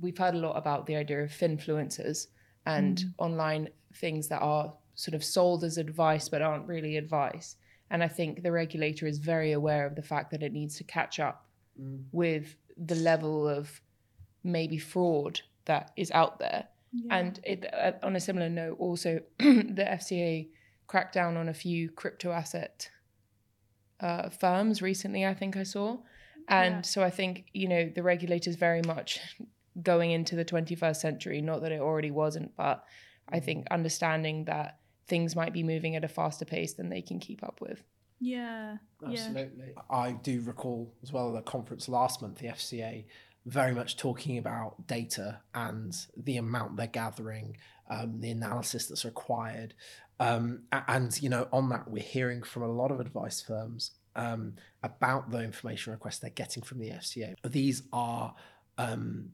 we've 0.00 0.16
heard 0.16 0.34
a 0.34 0.38
lot 0.38 0.56
about 0.56 0.86
the 0.86 0.96
idea 0.96 1.22
of 1.22 1.30
finfluencers 1.30 2.28
and 2.66 2.98
Mm. 2.98 3.14
online 3.18 3.68
things 3.94 4.28
that 4.28 4.40
are 4.40 4.74
sort 4.94 5.14
of 5.14 5.24
sold 5.24 5.64
as 5.64 5.78
advice 5.78 6.28
but 6.28 6.42
aren't 6.42 6.66
really 6.66 6.96
advice. 6.96 7.56
And 7.90 8.02
I 8.02 8.08
think 8.08 8.42
the 8.42 8.52
regulator 8.52 9.06
is 9.06 9.18
very 9.18 9.52
aware 9.52 9.86
of 9.86 9.94
the 9.94 10.02
fact 10.02 10.30
that 10.32 10.42
it 10.42 10.52
needs 10.52 10.76
to 10.76 10.84
catch 10.84 11.18
up 11.20 11.44
Mm. 11.80 12.04
with 12.10 12.56
the 12.76 12.96
level 12.96 13.46
of 13.46 13.80
maybe 14.42 14.78
fraud 14.78 15.40
that 15.66 15.92
is 15.96 16.10
out 16.10 16.40
there. 16.40 16.66
Yeah. 16.92 17.18
And 17.18 17.40
it, 17.44 17.72
uh, 17.72 17.92
on 18.02 18.16
a 18.16 18.20
similar 18.20 18.48
note, 18.48 18.76
also 18.80 19.20
the 19.38 19.84
FCA 19.88 20.48
cracked 20.88 21.14
down 21.14 21.36
on 21.36 21.48
a 21.48 21.54
few 21.54 21.88
crypto 21.90 22.32
asset 22.32 22.90
uh, 24.00 24.28
firms 24.30 24.82
recently. 24.82 25.24
I 25.26 25.34
think 25.34 25.56
I 25.56 25.62
saw, 25.62 25.98
and 26.48 26.76
Yeah. 26.76 26.80
so 26.82 27.02
I 27.02 27.10
think 27.10 27.46
you 27.52 27.68
know 27.68 27.88
the 27.94 28.02
regulator's 28.02 28.56
very 28.56 28.82
much 28.82 29.20
going 29.82 30.10
into 30.10 30.34
the 30.36 30.44
21st 30.44 30.96
century. 31.00 31.40
Not 31.40 31.60
that 31.62 31.72
it 31.72 31.80
already 31.80 32.10
wasn't, 32.10 32.56
but 32.56 32.84
I 33.28 33.38
think 33.40 33.66
understanding 33.70 34.44
that 34.46 34.78
things 35.08 35.34
might 35.34 35.52
be 35.52 35.62
moving 35.62 35.96
at 35.96 36.04
a 36.04 36.08
faster 36.08 36.44
pace 36.44 36.74
than 36.74 36.88
they 36.88 37.02
can 37.02 37.18
keep 37.18 37.42
up 37.42 37.60
with. 37.60 37.82
yeah. 38.20 38.76
Yeah. 39.02 39.26
Absolutely. 39.26 39.74
I 39.90 40.12
do 40.12 40.40
recall 40.42 40.92
as 41.02 41.12
well 41.12 41.32
the 41.32 41.40
conference 41.42 41.88
last 41.88 42.20
month, 42.20 42.38
the 42.38 42.48
FCA 42.48 43.04
very 43.46 43.72
much 43.72 43.96
talking 43.96 44.36
about 44.36 44.86
data 44.86 45.40
and 45.54 45.96
the 46.16 46.36
amount 46.36 46.76
they're 46.76 46.86
gathering, 46.86 47.56
um, 47.88 48.20
the 48.20 48.30
analysis 48.30 48.86
that's 48.86 49.04
required. 49.04 49.74
Um, 50.20 50.64
and, 50.72 51.20
you 51.22 51.30
know, 51.30 51.48
on 51.52 51.68
that, 51.70 51.88
we're 51.90 52.02
hearing 52.02 52.42
from 52.42 52.62
a 52.62 52.68
lot 52.70 52.90
of 52.90 53.00
advice 53.00 53.40
firms 53.40 53.92
um, 54.16 54.54
about 54.82 55.30
the 55.30 55.42
information 55.42 55.92
requests 55.92 56.18
they're 56.18 56.30
getting 56.30 56.62
from 56.62 56.78
the 56.78 56.90
FCA. 56.90 57.34
These 57.44 57.84
are 57.92 58.34
um, 58.76 59.30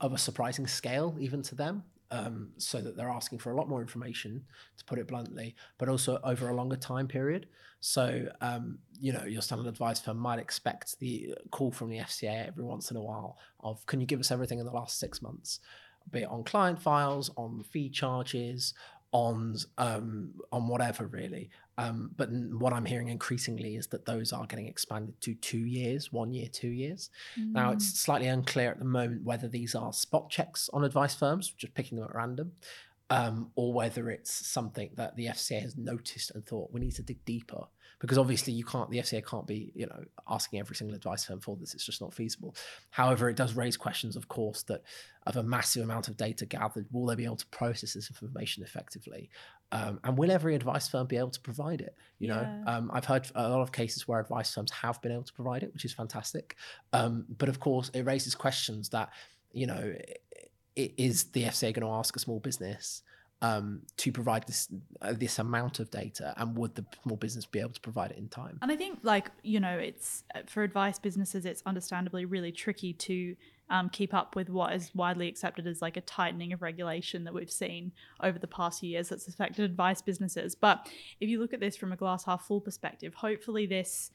of 0.00 0.12
a 0.12 0.18
surprising 0.18 0.66
scale, 0.66 1.16
even 1.18 1.42
to 1.42 1.54
them. 1.54 1.82
Um, 2.10 2.52
so 2.56 2.80
that 2.80 2.96
they're 2.96 3.10
asking 3.10 3.40
for 3.40 3.50
a 3.50 3.54
lot 3.54 3.68
more 3.68 3.82
information, 3.82 4.42
to 4.78 4.84
put 4.86 4.98
it 4.98 5.06
bluntly, 5.08 5.54
but 5.76 5.90
also 5.90 6.18
over 6.24 6.48
a 6.48 6.54
longer 6.54 6.76
time 6.76 7.06
period. 7.06 7.48
So, 7.80 8.28
um, 8.40 8.78
you 8.98 9.12
know, 9.12 9.24
your 9.24 9.42
standard 9.42 9.66
advice 9.66 10.00
firm 10.00 10.16
might 10.16 10.38
expect 10.38 10.98
the 11.00 11.34
call 11.50 11.70
from 11.70 11.90
the 11.90 11.98
FCA 11.98 12.48
every 12.48 12.64
once 12.64 12.90
in 12.90 12.96
a 12.96 13.02
while 13.02 13.36
of, 13.60 13.84
can 13.84 14.00
you 14.00 14.06
give 14.06 14.20
us 14.20 14.30
everything 14.30 14.58
in 14.58 14.64
the 14.64 14.72
last 14.72 14.98
six 14.98 15.20
months, 15.20 15.60
be 16.10 16.20
it 16.20 16.28
on 16.28 16.44
client 16.44 16.80
files, 16.80 17.30
on 17.36 17.62
fee 17.70 17.90
charges, 17.90 18.74
on 19.12 19.56
um, 19.78 20.32
on 20.52 20.68
whatever 20.68 21.06
really. 21.06 21.50
Um, 21.78 22.10
but 22.16 22.28
what 22.30 22.72
I'm 22.72 22.84
hearing 22.84 23.08
increasingly 23.08 23.76
is 23.76 23.86
that 23.88 24.04
those 24.04 24.32
are 24.32 24.46
getting 24.46 24.66
expanded 24.66 25.20
to 25.20 25.34
two 25.34 25.58
years, 25.58 26.12
one 26.12 26.32
year, 26.32 26.48
two 26.50 26.68
years. 26.68 27.10
Now 27.36 27.70
it's 27.70 28.00
slightly 28.00 28.26
unclear 28.26 28.72
at 28.72 28.80
the 28.80 28.84
moment 28.84 29.22
whether 29.24 29.46
these 29.46 29.76
are 29.76 29.92
spot 29.92 30.28
checks 30.28 30.68
on 30.72 30.84
advice 30.84 31.14
firms, 31.14 31.50
just 31.56 31.74
picking 31.74 31.96
them 31.98 32.08
at 32.08 32.14
random, 32.14 32.52
um, 33.10 33.50
or 33.54 33.72
whether 33.72 34.10
it's 34.10 34.32
something 34.32 34.90
that 34.96 35.16
the 35.16 35.26
FCA 35.26 35.62
has 35.62 35.76
noticed 35.76 36.32
and 36.32 36.44
thought 36.44 36.72
we 36.72 36.80
need 36.80 36.94
to 36.96 37.02
dig 37.02 37.24
deeper. 37.24 37.64
Because 38.00 38.16
obviously 38.18 38.52
you 38.52 38.64
can't, 38.64 38.88
the 38.90 38.98
FCA 38.98 39.26
can't 39.26 39.46
be, 39.46 39.72
you 39.74 39.86
know, 39.86 40.04
asking 40.28 40.60
every 40.60 40.76
single 40.76 40.94
advice 40.96 41.24
firm 41.24 41.40
for 41.40 41.56
this. 41.56 41.74
It's 41.74 41.84
just 41.84 42.00
not 42.00 42.14
feasible. 42.14 42.54
However, 42.90 43.28
it 43.28 43.34
does 43.36 43.54
raise 43.54 43.76
questions, 43.76 44.14
of 44.14 44.28
course, 44.28 44.62
that 44.64 44.82
of 45.26 45.36
a 45.36 45.42
massive 45.42 45.82
amount 45.82 46.06
of 46.06 46.16
data 46.16 46.46
gathered, 46.46 46.86
will 46.92 47.06
they 47.06 47.16
be 47.16 47.24
able 47.24 47.36
to 47.36 47.46
process 47.48 47.94
this 47.94 48.08
information 48.08 48.62
effectively? 48.62 49.28
Um, 49.72 49.98
and 50.04 50.16
will 50.16 50.30
every 50.30 50.54
advice 50.54 50.86
firm 50.88 51.08
be 51.08 51.16
able 51.16 51.30
to 51.30 51.40
provide 51.40 51.80
it? 51.80 51.96
You 52.20 52.28
know, 52.28 52.40
Yeah. 52.40 52.76
um, 52.76 52.90
I've 52.92 53.04
heard 53.04 53.28
a 53.34 53.48
lot 53.48 53.62
of 53.62 53.72
cases 53.72 54.06
where 54.06 54.20
advice 54.20 54.54
firms 54.54 54.70
have 54.70 55.02
been 55.02 55.10
able 55.12 55.24
to 55.24 55.32
provide 55.32 55.64
it, 55.64 55.72
which 55.74 55.84
is 55.84 55.92
fantastic. 55.92 56.56
Um, 56.92 57.26
but 57.36 57.48
of 57.48 57.58
course, 57.58 57.90
it 57.94 58.02
raises 58.02 58.34
questions 58.36 58.90
that, 58.90 59.10
you 59.52 59.66
know, 59.66 59.94
i- 60.78 60.92
is 60.96 61.32
the 61.32 61.44
FCA 61.46 61.72
going 61.72 61.84
to 61.86 61.92
ask 61.92 62.14
a 62.14 62.20
small 62.20 62.38
business 62.38 63.02
um, 63.40 63.82
to 63.98 64.10
provide 64.10 64.46
this 64.46 64.68
uh, 65.00 65.12
this 65.12 65.38
amount 65.38 65.78
of 65.78 65.90
data, 65.90 66.34
and 66.36 66.56
would 66.56 66.74
the 66.74 66.84
small 67.02 67.16
business 67.16 67.46
be 67.46 67.60
able 67.60 67.70
to 67.70 67.80
provide 67.80 68.10
it 68.10 68.18
in 68.18 68.28
time? 68.28 68.58
And 68.62 68.72
I 68.72 68.76
think, 68.76 68.98
like, 69.02 69.30
you 69.42 69.60
know, 69.60 69.78
it's 69.78 70.24
uh, 70.34 70.40
for 70.46 70.62
advice 70.62 70.98
businesses, 70.98 71.46
it's 71.46 71.62
understandably 71.64 72.24
really 72.24 72.50
tricky 72.50 72.92
to 72.94 73.36
um, 73.70 73.90
keep 73.90 74.12
up 74.12 74.34
with 74.34 74.48
what 74.48 74.72
is 74.74 74.90
widely 74.94 75.28
accepted 75.28 75.66
as 75.66 75.80
like 75.80 75.96
a 75.96 76.00
tightening 76.00 76.52
of 76.52 76.62
regulation 76.62 77.24
that 77.24 77.34
we've 77.34 77.50
seen 77.50 77.92
over 78.22 78.38
the 78.38 78.46
past 78.48 78.80
few 78.80 78.90
years 78.90 79.10
that's 79.10 79.28
affected 79.28 79.64
advice 79.64 80.02
businesses. 80.02 80.54
But 80.54 80.88
if 81.20 81.28
you 81.28 81.38
look 81.38 81.52
at 81.52 81.60
this 81.60 81.76
from 81.76 81.92
a 81.92 81.96
glass 81.96 82.24
half 82.24 82.46
full 82.46 82.60
perspective, 82.60 83.14
hopefully, 83.14 83.66
this 83.66 84.10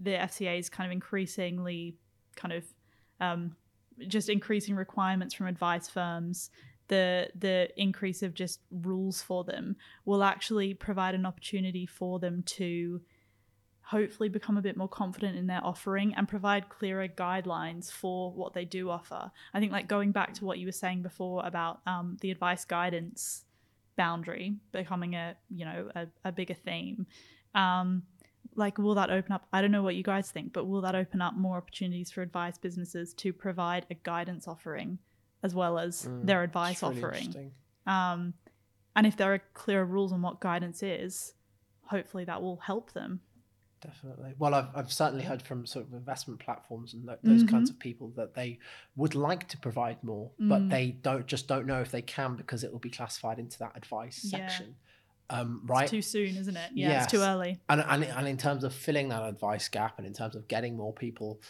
the 0.00 0.12
FCA 0.12 0.60
is 0.60 0.68
kind 0.68 0.86
of 0.86 0.92
increasingly 0.92 1.96
kind 2.36 2.52
of 2.52 2.64
um, 3.20 3.56
just 4.06 4.28
increasing 4.28 4.76
requirements 4.76 5.34
from 5.34 5.46
advice 5.46 5.88
firms 5.88 6.50
the 6.90 7.28
the 7.38 7.68
increase 7.76 8.22
of 8.22 8.34
just 8.34 8.60
rules 8.70 9.22
for 9.22 9.44
them 9.44 9.76
will 10.04 10.22
actually 10.22 10.74
provide 10.74 11.14
an 11.14 11.24
opportunity 11.24 11.86
for 11.86 12.18
them 12.18 12.42
to 12.42 13.00
hopefully 13.82 14.28
become 14.28 14.56
a 14.56 14.62
bit 14.62 14.76
more 14.76 14.88
confident 14.88 15.36
in 15.36 15.46
their 15.46 15.64
offering 15.64 16.14
and 16.14 16.28
provide 16.28 16.68
clearer 16.68 17.08
guidelines 17.08 17.90
for 17.90 18.32
what 18.32 18.54
they 18.54 18.64
do 18.64 18.90
offer. 18.90 19.30
I 19.54 19.60
think 19.60 19.72
like 19.72 19.88
going 19.88 20.12
back 20.12 20.34
to 20.34 20.44
what 20.44 20.58
you 20.58 20.66
were 20.66 20.72
saying 20.72 21.02
before 21.02 21.44
about 21.46 21.80
um, 21.86 22.16
the 22.20 22.30
advice 22.30 22.64
guidance 22.64 23.44
boundary 23.96 24.56
becoming 24.72 25.14
a 25.14 25.36
you 25.48 25.64
know 25.64 25.90
a, 25.94 26.06
a 26.24 26.32
bigger 26.32 26.54
theme. 26.54 27.06
Um, 27.54 28.02
like 28.56 28.78
will 28.78 28.96
that 28.96 29.10
open 29.10 29.30
up 29.30 29.46
i 29.52 29.60
don't 29.60 29.70
know 29.70 29.82
what 29.82 29.94
you 29.94 30.02
guys 30.02 30.28
think 30.32 30.52
but 30.52 30.66
will 30.66 30.80
that 30.80 30.96
open 30.96 31.22
up 31.22 31.34
more 31.34 31.56
opportunities 31.56 32.10
for 32.10 32.20
advice 32.20 32.58
businesses 32.58 33.14
to 33.14 33.32
provide 33.32 33.86
a 33.90 33.94
guidance 33.94 34.48
offering 34.48 34.98
as 35.42 35.54
well 35.54 35.78
as 35.78 36.06
Mm, 36.06 36.26
their 36.26 36.42
advice 36.42 36.82
offering 36.82 37.52
um, 37.86 38.34
and 38.96 39.06
if 39.06 39.16
there 39.16 39.32
are 39.34 39.42
clearer 39.54 39.84
rules 39.84 40.12
on 40.12 40.22
what 40.22 40.40
guidance 40.40 40.82
is 40.82 41.34
hopefully 41.82 42.24
that 42.24 42.40
will 42.42 42.56
help 42.58 42.92
them 42.92 43.20
Definitely. 43.82 44.34
Well, 44.38 44.52
I've, 44.54 44.68
I've 44.74 44.92
certainly 44.92 45.24
heard 45.24 45.40
from 45.40 45.64
sort 45.64 45.86
of 45.86 45.94
investment 45.94 46.38
platforms 46.38 46.92
and 46.92 47.06
th- 47.08 47.18
those 47.22 47.42
kinds 47.44 47.70
Mhm. 47.70 47.74
of 47.74 47.78
people 47.78 48.10
that 48.14 48.34
they 48.34 48.58
would 48.94 49.14
like 49.14 49.48
to 49.48 49.56
provide 49.56 50.04
more, 50.04 50.32
but 50.38 50.60
Mm. 50.64 50.68
they 50.70 50.90
don't 50.90 51.26
just 51.26 51.48
don't 51.48 51.64
know 51.66 51.80
if 51.80 51.90
they 51.90 52.02
can 52.02 52.36
because 52.36 52.62
it 52.62 52.70
will 52.70 52.78
be 52.78 52.90
classified 52.90 53.38
into 53.38 53.58
that 53.60 53.74
advice 53.74 54.22
Yeah. 54.22 54.48
section. 54.48 54.76
Um, 55.30 55.62
right. 55.64 55.84
it's 55.84 55.92
too 55.92 56.02
soon 56.02 56.36
isn't 56.36 56.56
it 56.56 56.72
yeah 56.74 57.04
it's 57.04 57.10
too 57.12 57.20
early 57.22 57.60
and, 57.68 57.80
and 57.80 58.02
and 58.04 58.26
in 58.26 58.36
terms 58.36 58.64
of 58.64 58.74
filling 58.74 59.08
that 59.10 59.22
advice 59.22 59.68
gap 59.68 59.96
and 59.96 60.04
in 60.06 60.12
terms 60.12 60.34
of 60.34 60.48
getting 60.48 60.76
more 60.76 60.92
people 60.92 61.40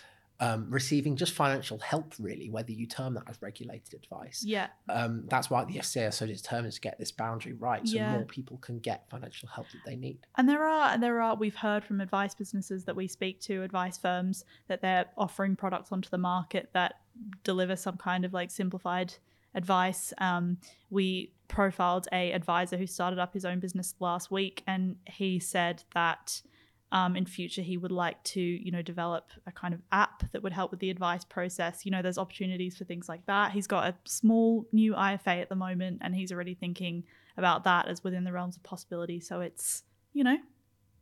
um, 0.40 0.66
receiving 0.70 1.16
just 1.16 1.32
financial 1.34 1.78
help, 1.78 2.14
really, 2.18 2.48
whether 2.50 2.72
you 2.72 2.86
term 2.86 3.14
that 3.14 3.24
as 3.28 3.40
regulated 3.42 3.94
advice, 3.94 4.42
yeah 4.44 4.68
um, 4.88 5.24
that's 5.28 5.50
why 5.50 5.64
the 5.64 5.74
FCA 5.74 6.08
are 6.08 6.10
so 6.10 6.26
determined 6.26 6.72
to 6.72 6.80
get 6.80 6.98
this 6.98 7.12
boundary 7.12 7.52
right, 7.52 7.86
so 7.86 7.96
Yeah. 7.96 8.10
more 8.12 8.24
people 8.24 8.56
can 8.58 8.78
get 8.78 9.08
financial 9.10 9.48
help 9.48 9.70
that 9.70 9.84
they 9.84 9.96
need. 9.96 10.18
And 10.36 10.48
there 10.48 10.64
are 10.64 10.96
there 10.98 11.20
are 11.20 11.36
we've 11.36 11.54
heard 11.56 11.84
from 11.84 12.00
advice 12.00 12.34
businesses 12.34 12.84
that 12.86 12.96
we 12.96 13.06
speak 13.06 13.40
to, 13.42 13.62
advice 13.62 13.98
firms, 13.98 14.44
that 14.68 14.80
they're 14.80 15.06
offering 15.16 15.56
products 15.56 15.92
onto 15.92 16.08
the 16.08 16.18
market 16.18 16.70
that 16.72 16.94
deliver 17.44 17.76
some 17.76 17.96
kind 17.98 18.24
of 18.24 18.32
like 18.32 18.50
simplified 18.50 19.14
advice. 19.54 20.12
Um, 20.18 20.56
we 20.90 21.32
profiled 21.48 22.06
a 22.12 22.32
advisor 22.32 22.76
who 22.76 22.86
started 22.86 23.18
up 23.18 23.34
his 23.34 23.44
own 23.44 23.58
business 23.60 23.94
last 24.00 24.30
week, 24.30 24.62
and 24.66 24.96
he 25.06 25.38
said 25.38 25.82
that 25.94 26.40
um, 26.92 27.16
in 27.16 27.24
future 27.24 27.62
he 27.62 27.76
would 27.76 27.92
like 27.92 28.22
to 28.24 28.40
you 28.40 28.72
know 28.72 28.82
develop 28.82 29.30
a 29.46 29.52
kind 29.52 29.74
of 29.74 29.80
app 29.92 30.30
that 30.32 30.42
would 30.42 30.52
help 30.52 30.70
with 30.70 30.80
the 30.80 30.90
advice 30.90 31.24
process. 31.24 31.84
You 31.84 31.92
know, 31.92 32.02
there's 32.02 32.18
opportunities 32.18 32.76
for 32.76 32.84
things 32.84 33.08
like 33.08 33.24
that. 33.26 33.52
He's 33.52 33.66
got 33.66 33.86
a 33.86 33.94
small 34.04 34.66
new 34.72 34.94
IFA 34.94 35.42
at 35.42 35.48
the 35.48 35.56
moment, 35.56 35.98
and 36.02 36.14
he's 36.14 36.32
already 36.32 36.54
thinking 36.54 37.04
about 37.36 37.64
that 37.64 37.88
as 37.88 38.02
within 38.04 38.24
the 38.24 38.32
realms 38.32 38.56
of 38.56 38.62
possibility. 38.62 39.20
So 39.20 39.40
it's 39.40 39.84
you 40.12 40.24
know 40.24 40.36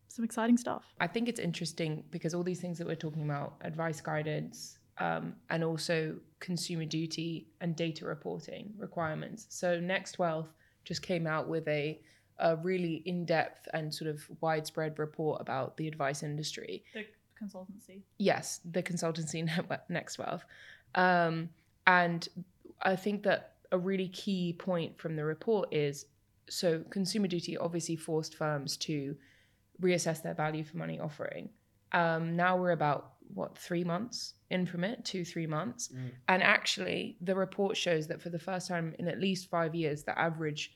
some 0.09 0.25
exciting 0.25 0.57
stuff. 0.57 0.85
I 1.00 1.07
think 1.07 1.28
it's 1.28 1.40
interesting 1.40 2.04
because 2.11 2.35
all 2.35 2.42
these 2.42 2.61
things 2.61 2.78
that 2.78 2.87
we're 2.87 2.97
talking 2.97 3.25
about, 3.25 3.54
advice 3.61 4.00
guidance, 4.00 4.78
um, 5.00 5.35
and 5.50 5.62
also 5.62 6.16
consumer 6.40 6.85
duty 6.85 7.47
and 7.61 7.76
data 7.76 8.04
reporting 8.04 8.73
requirements. 8.76 9.47
So 9.49 9.78
Next 9.80 10.18
Wealth 10.18 10.49
just 10.85 11.02
came 11.02 11.26
out 11.26 11.49
with 11.49 11.66
a, 11.68 12.00
a 12.38 12.57
really 12.57 13.02
in-depth 13.04 13.68
and 13.73 13.92
sort 13.92 14.11
of 14.11 14.23
widespread 14.40 14.99
report 14.99 15.40
about 15.40 15.76
the 15.76 15.88
advice 15.88 16.23
industry. 16.23 16.85
The 16.95 17.04
consultancy. 17.42 18.02
Yes, 18.18 18.61
the 18.71 18.83
consultancy 18.83 19.45
network 19.57 19.88
Next 19.88 20.18
Wealth. 20.18 20.45
Um, 20.95 21.50
and 21.87 22.28
I 22.83 22.97
think 22.97 23.23
that 23.25 23.54
a 23.73 23.78
really 23.78 24.09
key 24.09 24.54
point 24.59 24.99
from 24.99 25.16
the 25.16 25.25
report 25.25 25.73
is 25.75 26.07
so 26.49 26.83
consumer 26.90 27.26
duty 27.26 27.59
obviously 27.59 27.97
forced 27.97 28.35
firms 28.37 28.76
to 28.78 29.14
reassess 29.83 30.23
their 30.23 30.35
value 30.35 30.64
for 30.64 30.76
money 30.78 30.99
offering. 30.99 31.50
Um, 31.92 32.37
now 32.37 32.57
we're 32.57 32.71
about 32.71 33.12
what 33.35 33.59
three 33.59 33.85
months 33.85 34.35
in 34.50 34.64
from 34.64 34.85
it, 34.85 35.04
two 35.04 35.25
three 35.25 35.47
months, 35.47 35.88
Mm. 35.88 36.11
and 36.28 36.42
actually 36.42 37.16
the 37.21 37.35
report 37.35 37.76
shows 37.76 38.07
that 38.07 38.23
for 38.23 38.30
the 38.30 38.38
first 38.38 38.68
time 38.68 38.95
in 38.99 39.09
at 39.09 39.21
least 39.21 39.50
five 39.50 39.75
years, 39.75 40.04
the 40.04 40.18
average 40.18 40.75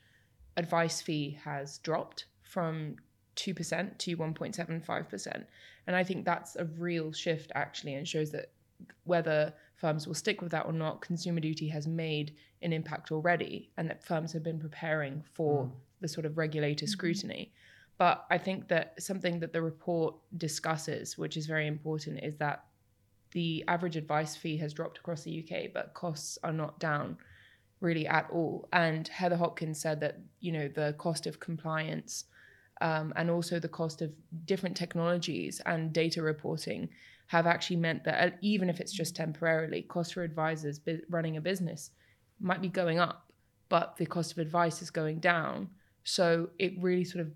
advice 0.57 1.01
fee 1.01 1.39
has 1.45 1.79
dropped 1.79 2.27
from 2.43 2.97
2% 3.37 3.99
to 3.99 4.17
1.75%. 4.17 5.45
And 5.87 5.97
I 5.97 6.05
think 6.05 6.25
that's 6.25 6.57
a 6.57 6.65
real 6.65 7.13
shift 7.13 7.51
actually 7.55 7.95
and 7.95 8.07
shows 8.07 8.31
that 8.33 8.51
whether 9.05 9.53
firms 9.77 10.07
will 10.07 10.15
stick 10.15 10.43
with 10.43 10.53
that 10.53 10.67
or 10.67 10.73
not, 10.73 11.01
consumer 11.01 11.41
duty 11.41 11.69
has 11.69 11.87
made 11.87 12.35
an 12.63 12.73
impact 12.73 13.11
already 13.11 13.71
and 13.77 13.89
that 13.89 14.05
firms 14.05 14.33
have 14.33 14.43
been 14.43 14.59
preparing 14.61 15.25
for 15.33 15.65
Mm. 15.65 15.73
the 16.01 16.09
sort 16.09 16.27
of 16.27 16.37
regulator 16.37 16.87
scrutiny. 16.87 17.53
But 17.99 18.27
I 18.31 18.39
think 18.39 18.69
that 18.69 19.01
something 19.01 19.41
that 19.41 19.53
the 19.53 19.63
report 19.63 20.17
discusses, 20.37 21.17
which 21.17 21.37
is 21.37 21.47
very 21.47 21.67
important, 21.67 22.23
is 22.23 22.37
that 22.37 22.65
the 23.33 23.65
average 23.69 23.97
advice 23.97 24.37
fee 24.37 24.57
has 24.59 24.73
dropped 24.75 24.99
across 24.99 25.23
the 25.23 25.31
UK, 25.31 25.69
but 25.73 25.95
costs 25.95 26.39
are 26.43 26.53
not 26.53 26.79
down 26.79 27.17
really 27.83 28.07
at 28.07 28.29
all. 28.33 28.69
And 28.73 29.07
Heather 29.09 29.37
Hopkins 29.37 29.81
said 29.81 30.01
that, 30.01 30.19
you 30.41 30.53
know, 30.53 30.69
the 30.69 30.95
cost 30.97 31.27
of 31.27 31.41
compliance 31.41 32.25
um, 32.81 33.13
and 33.17 33.31
also 33.31 33.59
the 33.59 33.69
cost 33.69 34.01
of 34.01 34.13
different 34.47 34.77
technologies 34.77 35.61
and 35.67 35.93
data 35.93 36.23
reporting 36.23 36.89
have 37.27 37.47
actually 37.47 37.77
meant 37.77 38.05
that 38.05 38.33
uh, 38.33 38.37
even 38.41 38.71
if 38.71 38.81
it's 38.81 38.93
just 38.93 39.17
temporarily, 39.17 39.83
cost 39.83 40.15
for 40.15 40.23
advisors 40.23 40.81
running 41.11 41.37
a 41.37 41.41
business 41.41 41.91
might 42.41 42.63
be 42.63 42.69
going 42.69 42.99
up, 42.99 43.33
but 43.69 43.97
the 43.97 44.07
cost 44.07 44.33
of 44.33 44.39
advice 44.39 44.83
is 44.83 44.91
going 44.91 45.19
down. 45.19 45.69
So 46.05 46.51
it 46.59 46.75
really 46.81 47.05
sort 47.05 47.25
of 47.25 47.33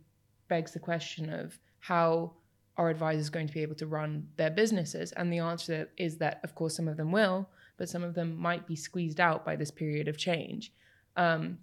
begs 0.49 0.73
the 0.73 0.79
question 0.79 1.31
of 1.31 1.59
how 1.81 2.33
are 2.77 2.91
advisors 2.91 3.31
going 3.31 3.47
to 3.47 3.55
be 3.55 3.63
able 3.63 3.75
to 3.77 3.87
run 3.87 4.29
their 4.37 4.51
businesses? 4.51 5.13
And 5.13 5.33
the 5.33 5.39
answer 5.39 5.89
is 5.97 6.19
that, 6.19 6.41
of 6.45 6.55
course, 6.55 6.77
some 6.77 6.89
of 6.89 6.97
them 6.97 7.11
will, 7.11 7.49
but 7.77 7.89
some 7.89 8.03
of 8.03 8.15
them 8.15 8.37
might 8.37 8.67
be 8.67 8.77
squeezed 8.77 9.21
out 9.21 9.45
by 9.45 9.57
this 9.57 9.71
period 9.71 10.09
of 10.09 10.17
change. 10.17 10.73
Um, 11.17 11.59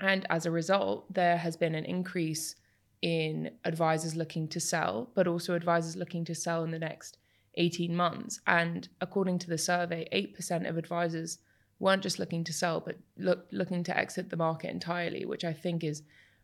and 0.00 0.26
as 0.30 0.46
a 0.46 0.50
result, 0.50 1.12
there 1.12 1.36
has 1.36 1.56
been 1.56 1.74
an 1.74 1.84
increase 1.84 2.54
in 3.02 3.50
advisors 3.64 4.16
looking 4.16 4.48
to 4.48 4.60
sell, 4.60 5.10
but 5.14 5.26
also 5.26 5.54
advisors 5.54 5.96
looking 5.96 6.24
to 6.24 6.34
sell 6.34 6.64
in 6.64 6.70
the 6.70 6.78
next 6.78 7.18
18 7.54 7.94
months. 7.94 8.40
And 8.46 8.88
according 9.00 9.38
to 9.40 9.48
the 9.48 9.58
survey, 9.58 10.06
8% 10.12 10.68
of 10.68 10.76
advisors 10.76 11.38
weren't 11.80 12.02
just 12.02 12.18
looking 12.18 12.44
to 12.44 12.52
sell, 12.52 12.80
but 12.80 12.96
look, 13.16 13.46
looking 13.52 13.84
to 13.84 13.96
exit 13.96 14.30
the 14.30 14.36
market 14.36 14.70
entirely, 14.70 15.24
which 15.24 15.44
I 15.44 15.52
think 15.52 15.84
is 15.84 16.02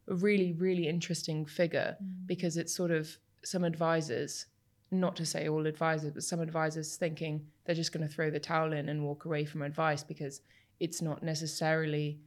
a 0.09 0.15
really, 0.15 0.53
really 0.53 0.87
interesting 0.87 1.45
figure 1.45 1.97
because 2.27 2.57
it's 2.57 2.75
sort 2.75 2.91
of 2.91 3.17
some 3.45 3.65
advisors, 3.65 4.47
not 4.91 5.17
to 5.17 5.27
say 5.27 5.49
all 5.49 5.67
advisors, 5.67 6.13
but 6.13 6.23
some 6.23 6.41
advisors 6.41 6.97
thinking 6.97 7.47
they're 7.65 7.75
just 7.75 7.93
going 7.93 8.07
to 8.07 8.13
throw 8.13 8.31
the 8.31 8.41
towel 8.41 8.73
in 8.73 8.89
and 8.89 9.05
walk 9.05 9.25
away 9.25 9.45
from 9.45 9.63
advice 9.63 10.03
because 10.05 10.41
it's 10.81 11.03
not 11.03 11.23
necessarily 11.23 12.21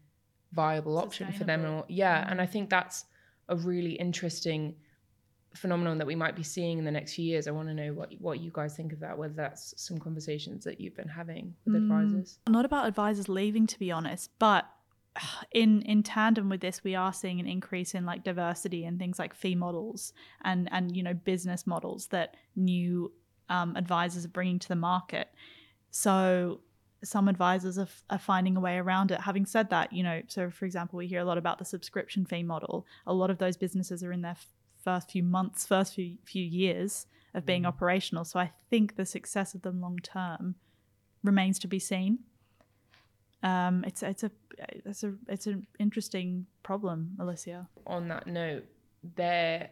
viable 0.53 0.97
option 0.97 1.31
for 1.33 1.43
them. 1.43 1.65
Or, 1.65 1.85
yeah, 1.87 2.23
mm. 2.23 2.31
and 2.31 2.41
I 2.41 2.45
think 2.45 2.69
that's 2.69 3.05
a 3.49 3.55
really 3.55 3.93
interesting 3.93 4.75
phenomenon 5.55 5.97
that 5.97 6.07
we 6.07 6.15
might 6.15 6.35
be 6.35 6.43
seeing 6.43 6.77
in 6.77 6.85
the 6.85 6.91
next 6.91 7.13
few 7.13 7.25
years. 7.25 7.47
I 7.47 7.51
want 7.51 7.67
to 7.69 7.73
know 7.73 7.93
what 7.93 8.13
what 8.19 8.39
you 8.39 8.51
guys 8.53 8.75
think 8.75 8.93
of 8.93 8.99
that. 8.99 9.17
Whether 9.17 9.33
that's 9.33 9.73
some 9.77 9.97
conversations 9.97 10.63
that 10.65 10.79
you've 10.79 10.95
been 10.95 11.07
having 11.07 11.55
with 11.65 11.75
mm. 11.75 11.83
advisors. 11.83 12.39
not 12.47 12.65
about 12.65 12.87
advisors 12.87 13.29
leaving 13.29 13.67
to 13.67 13.79
be 13.79 13.91
honest 13.91 14.29
but 14.39 14.67
in 15.51 15.81
in 15.83 16.03
tandem 16.03 16.49
with 16.49 16.61
this 16.61 16.83
we 16.83 16.95
are 16.95 17.13
seeing 17.13 17.39
an 17.39 17.47
increase 17.47 17.93
in 17.93 18.05
like 18.05 18.23
diversity 18.23 18.85
and 18.85 18.99
things 18.99 19.19
like 19.19 19.33
fee 19.33 19.55
models 19.55 20.13
and 20.43 20.69
and 20.71 20.95
you 20.95 21.03
know 21.03 21.13
business 21.13 21.65
models 21.65 22.07
that 22.07 22.35
new 22.55 23.11
um, 23.49 23.75
advisors 23.75 24.25
are 24.25 24.29
bringing 24.29 24.59
to 24.59 24.67
the 24.67 24.75
market. 24.75 25.29
So 25.89 26.59
some 27.03 27.27
advisors 27.27 27.77
are, 27.77 27.83
f- 27.83 28.03
are 28.09 28.19
finding 28.19 28.57
a 28.57 28.59
way 28.59 28.77
around 28.77 29.11
it. 29.11 29.21
Having 29.21 29.45
said 29.45 29.69
that 29.69 29.93
you 29.93 30.03
know 30.03 30.21
so 30.27 30.49
for 30.49 30.65
example 30.65 30.97
we 30.97 31.07
hear 31.07 31.21
a 31.21 31.25
lot 31.25 31.37
about 31.37 31.59
the 31.59 31.65
subscription 31.65 32.25
fee 32.25 32.43
model. 32.43 32.85
A 33.05 33.13
lot 33.13 33.29
of 33.29 33.37
those 33.37 33.57
businesses 33.57 34.03
are 34.03 34.11
in 34.11 34.21
their 34.21 34.31
f- 34.31 34.47
first 34.83 35.11
few 35.11 35.23
months 35.23 35.65
first 35.65 35.95
few 35.95 36.17
few 36.25 36.43
years 36.43 37.07
of 37.33 37.45
being 37.45 37.65
operational. 37.65 38.25
So 38.25 38.39
i 38.39 38.51
think 38.69 38.95
the 38.95 39.05
success 39.05 39.53
of 39.53 39.61
them 39.61 39.81
long 39.81 39.99
term 40.01 40.55
remains 41.23 41.59
to 41.59 41.67
be 41.67 41.79
seen 41.79 42.19
um, 43.43 43.83
it's 43.85 44.03
it's 44.03 44.23
a 44.23 44.31
it's 44.85 45.03
a 45.03 45.13
it's 45.27 45.47
an 45.47 45.67
interesting 45.79 46.45
problem, 46.63 47.15
Alicia. 47.19 47.67
on 47.85 48.07
that 48.07 48.27
note, 48.27 48.65
there 49.15 49.69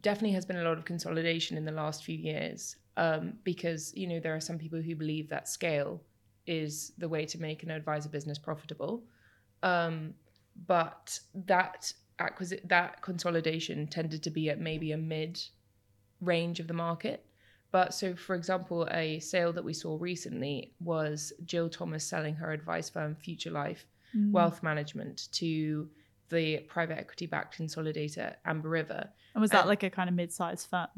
definitely 0.00 0.32
has 0.32 0.44
been 0.44 0.56
a 0.56 0.64
lot 0.64 0.76
of 0.76 0.84
consolidation 0.84 1.56
in 1.56 1.64
the 1.64 1.72
last 1.72 2.04
few 2.04 2.16
years 2.16 2.76
um, 2.96 3.34
because 3.44 3.94
you 3.96 4.06
know 4.06 4.20
there 4.20 4.34
are 4.34 4.40
some 4.40 4.58
people 4.58 4.80
who 4.80 4.94
believe 4.94 5.28
that 5.28 5.48
scale 5.48 6.02
is 6.46 6.92
the 6.98 7.08
way 7.08 7.24
to 7.24 7.40
make 7.40 7.62
an 7.62 7.70
advisor 7.70 8.08
business 8.08 8.38
profitable, 8.38 9.04
um, 9.62 10.14
but 10.66 11.18
that 11.34 11.92
acquisi- 12.18 12.66
that 12.68 13.00
consolidation 13.02 13.86
tended 13.86 14.22
to 14.22 14.30
be 14.30 14.50
at 14.50 14.60
maybe 14.60 14.92
a 14.92 14.98
mid 14.98 15.40
range 16.20 16.60
of 16.60 16.66
the 16.66 16.74
market. 16.74 17.24
But 17.72 17.94
so, 17.94 18.14
for 18.16 18.34
example, 18.34 18.88
a 18.90 19.20
sale 19.20 19.52
that 19.52 19.64
we 19.64 19.72
saw 19.72 19.96
recently 20.00 20.72
was 20.80 21.32
Jill 21.44 21.68
Thomas 21.68 22.04
selling 22.04 22.34
her 22.34 22.52
advice 22.52 22.90
firm 22.90 23.14
Future 23.14 23.50
Life 23.50 23.86
Wealth 24.32 24.62
Management 24.62 25.28
to 25.32 25.88
the 26.30 26.58
private 26.68 26.98
equity 26.98 27.26
backed 27.26 27.58
consolidator 27.58 28.34
Amber 28.44 28.68
River. 28.68 29.08
And 29.34 29.40
was 29.40 29.50
that 29.50 29.66
like 29.68 29.82
a 29.84 29.90
kind 29.90 30.08
of 30.08 30.14
mid-sized 30.16 30.68
firm? 30.68 30.88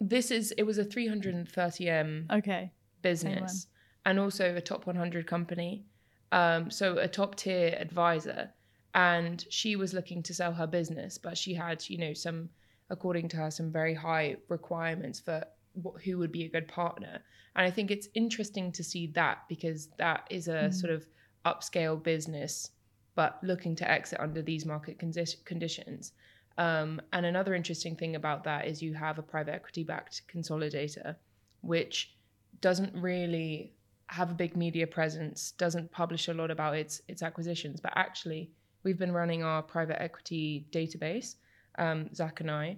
This 0.00 0.30
is 0.30 0.52
it 0.52 0.62
was 0.64 0.78
a 0.78 0.84
330m 0.84 2.30
Okay. 2.32 2.72
business 3.02 3.66
and 4.04 4.18
also 4.18 4.54
a 4.56 4.60
top 4.60 4.86
100 4.86 5.26
company. 5.26 5.84
Um, 6.32 6.70
so 6.70 6.96
a 6.98 7.08
top 7.08 7.36
tier 7.36 7.76
advisor. 7.78 8.50
And 8.94 9.44
she 9.50 9.76
was 9.76 9.94
looking 9.94 10.22
to 10.24 10.34
sell 10.34 10.52
her 10.52 10.66
business, 10.66 11.18
but 11.18 11.38
she 11.38 11.54
had, 11.54 11.88
you 11.88 11.98
know, 11.98 12.12
some, 12.12 12.50
according 12.90 13.28
to 13.30 13.36
her, 13.38 13.50
some 13.50 13.70
very 13.70 13.94
high 13.94 14.36
requirements 14.48 15.20
for 15.20 15.44
what, 15.74 16.02
who 16.02 16.18
would 16.18 16.32
be 16.32 16.44
a 16.44 16.48
good 16.48 16.68
partner. 16.68 17.20
And 17.56 17.66
I 17.66 17.70
think 17.70 17.90
it's 17.90 18.08
interesting 18.14 18.72
to 18.72 18.84
see 18.84 19.08
that 19.08 19.44
because 19.48 19.88
that 19.98 20.26
is 20.30 20.48
a 20.48 20.72
sort 20.72 20.92
of 20.92 21.06
upscale 21.44 22.02
business, 22.02 22.70
but 23.14 23.38
looking 23.42 23.76
to 23.76 23.90
exit 23.90 24.20
under 24.20 24.42
these 24.42 24.64
market 24.64 24.98
condi- 24.98 25.44
conditions. 25.44 26.12
Um, 26.58 27.00
and 27.12 27.26
another 27.26 27.54
interesting 27.54 27.96
thing 27.96 28.16
about 28.16 28.44
that 28.44 28.66
is 28.66 28.82
you 28.82 28.94
have 28.94 29.18
a 29.18 29.22
private 29.22 29.54
equity 29.54 29.84
backed 29.84 30.22
consolidator, 30.32 31.16
which 31.60 32.14
doesn't 32.60 32.94
really 32.94 33.72
have 34.06 34.30
a 34.30 34.34
big 34.34 34.56
media 34.56 34.86
presence, 34.86 35.52
doesn't 35.52 35.90
publish 35.90 36.28
a 36.28 36.34
lot 36.34 36.50
about 36.50 36.76
its 36.76 37.00
its 37.08 37.22
acquisitions, 37.22 37.80
but 37.80 37.92
actually 37.96 38.50
we've 38.82 38.98
been 38.98 39.12
running 39.12 39.42
our 39.42 39.62
private 39.62 40.00
equity 40.00 40.66
database, 40.70 41.36
um, 41.78 42.12
Zach 42.14 42.40
and 42.40 42.50
I, 42.50 42.76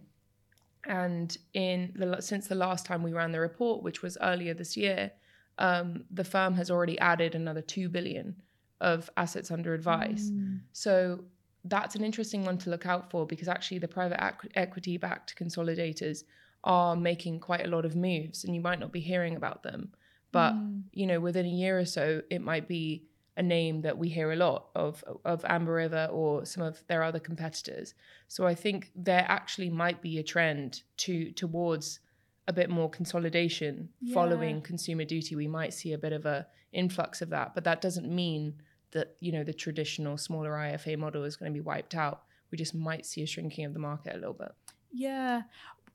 and 0.86 1.36
in 1.54 1.92
the 1.96 2.20
since 2.20 2.46
the 2.48 2.54
last 2.54 2.86
time 2.86 3.02
we 3.02 3.12
ran 3.12 3.32
the 3.32 3.40
report, 3.40 3.82
which 3.82 4.02
was 4.02 4.18
earlier 4.20 4.54
this 4.54 4.76
year, 4.76 5.12
um, 5.58 6.04
the 6.10 6.24
firm 6.24 6.54
has 6.54 6.70
already 6.70 6.98
added 6.98 7.34
another 7.34 7.62
two 7.62 7.88
billion 7.88 8.36
of 8.80 9.08
assets 9.16 9.50
under 9.50 9.72
advice. 9.74 10.30
So 10.72 11.24
that's 11.64 11.94
an 11.94 12.04
interesting 12.04 12.44
one 12.44 12.58
to 12.58 12.70
look 12.70 12.86
out 12.86 13.10
for 13.10 13.26
because 13.26 13.48
actually 13.48 13.78
the 13.78 13.88
private 13.88 14.18
equ- 14.18 14.50
equity 14.54 14.98
backed 14.98 15.36
consolidators 15.36 16.24
are 16.64 16.94
making 16.96 17.40
quite 17.40 17.64
a 17.64 17.68
lot 17.68 17.84
of 17.84 17.96
moves 17.96 18.44
and 18.44 18.54
you 18.54 18.60
might 18.60 18.78
not 18.78 18.92
be 18.92 19.00
hearing 19.00 19.36
about 19.36 19.62
them. 19.62 19.90
But 20.32 20.54
you 20.92 21.06
know 21.06 21.20
within 21.20 21.46
a 21.46 21.48
year 21.48 21.78
or 21.78 21.84
so 21.84 22.20
it 22.28 22.42
might 22.42 22.66
be 22.68 23.04
a 23.36 23.42
name 23.42 23.82
that 23.82 23.98
we 23.98 24.08
hear 24.08 24.32
a 24.32 24.36
lot 24.36 24.66
of 24.74 25.02
of 25.24 25.44
Amber 25.48 25.74
River 25.74 26.08
or 26.10 26.44
some 26.44 26.62
of 26.62 26.84
their 26.86 27.02
other 27.02 27.18
competitors. 27.18 27.94
So 28.28 28.46
i 28.46 28.54
think 28.54 28.90
there 28.94 29.24
actually 29.28 29.70
might 29.70 30.00
be 30.00 30.18
a 30.18 30.22
trend 30.22 30.82
to 30.98 31.32
towards 31.32 32.00
a 32.46 32.52
bit 32.52 32.68
more 32.68 32.90
consolidation 32.90 33.88
following 34.12 34.60
consumer 34.60 35.04
duty. 35.04 35.34
We 35.34 35.48
might 35.48 35.72
see 35.72 35.92
a 35.92 35.98
bit 35.98 36.12
of 36.12 36.26
a 36.26 36.46
influx 36.72 37.22
of 37.22 37.30
that 37.30 37.54
but 37.54 37.64
that 37.64 37.80
doesn't 37.80 38.08
mean 38.08 38.54
that 38.92 39.16
you 39.20 39.32
know 39.32 39.44
the 39.44 39.52
traditional 39.52 40.16
smaller 40.16 40.50
IFA 40.50 40.98
model 40.98 41.24
is 41.24 41.36
going 41.36 41.52
to 41.52 41.54
be 41.54 41.60
wiped 41.60 41.94
out. 41.94 42.22
We 42.50 42.58
just 42.58 42.74
might 42.74 43.04
see 43.04 43.22
a 43.22 43.26
shrinking 43.26 43.64
of 43.64 43.72
the 43.74 43.80
market 43.80 44.14
a 44.14 44.18
little 44.18 44.34
bit. 44.34 44.52
Yeah. 44.92 45.42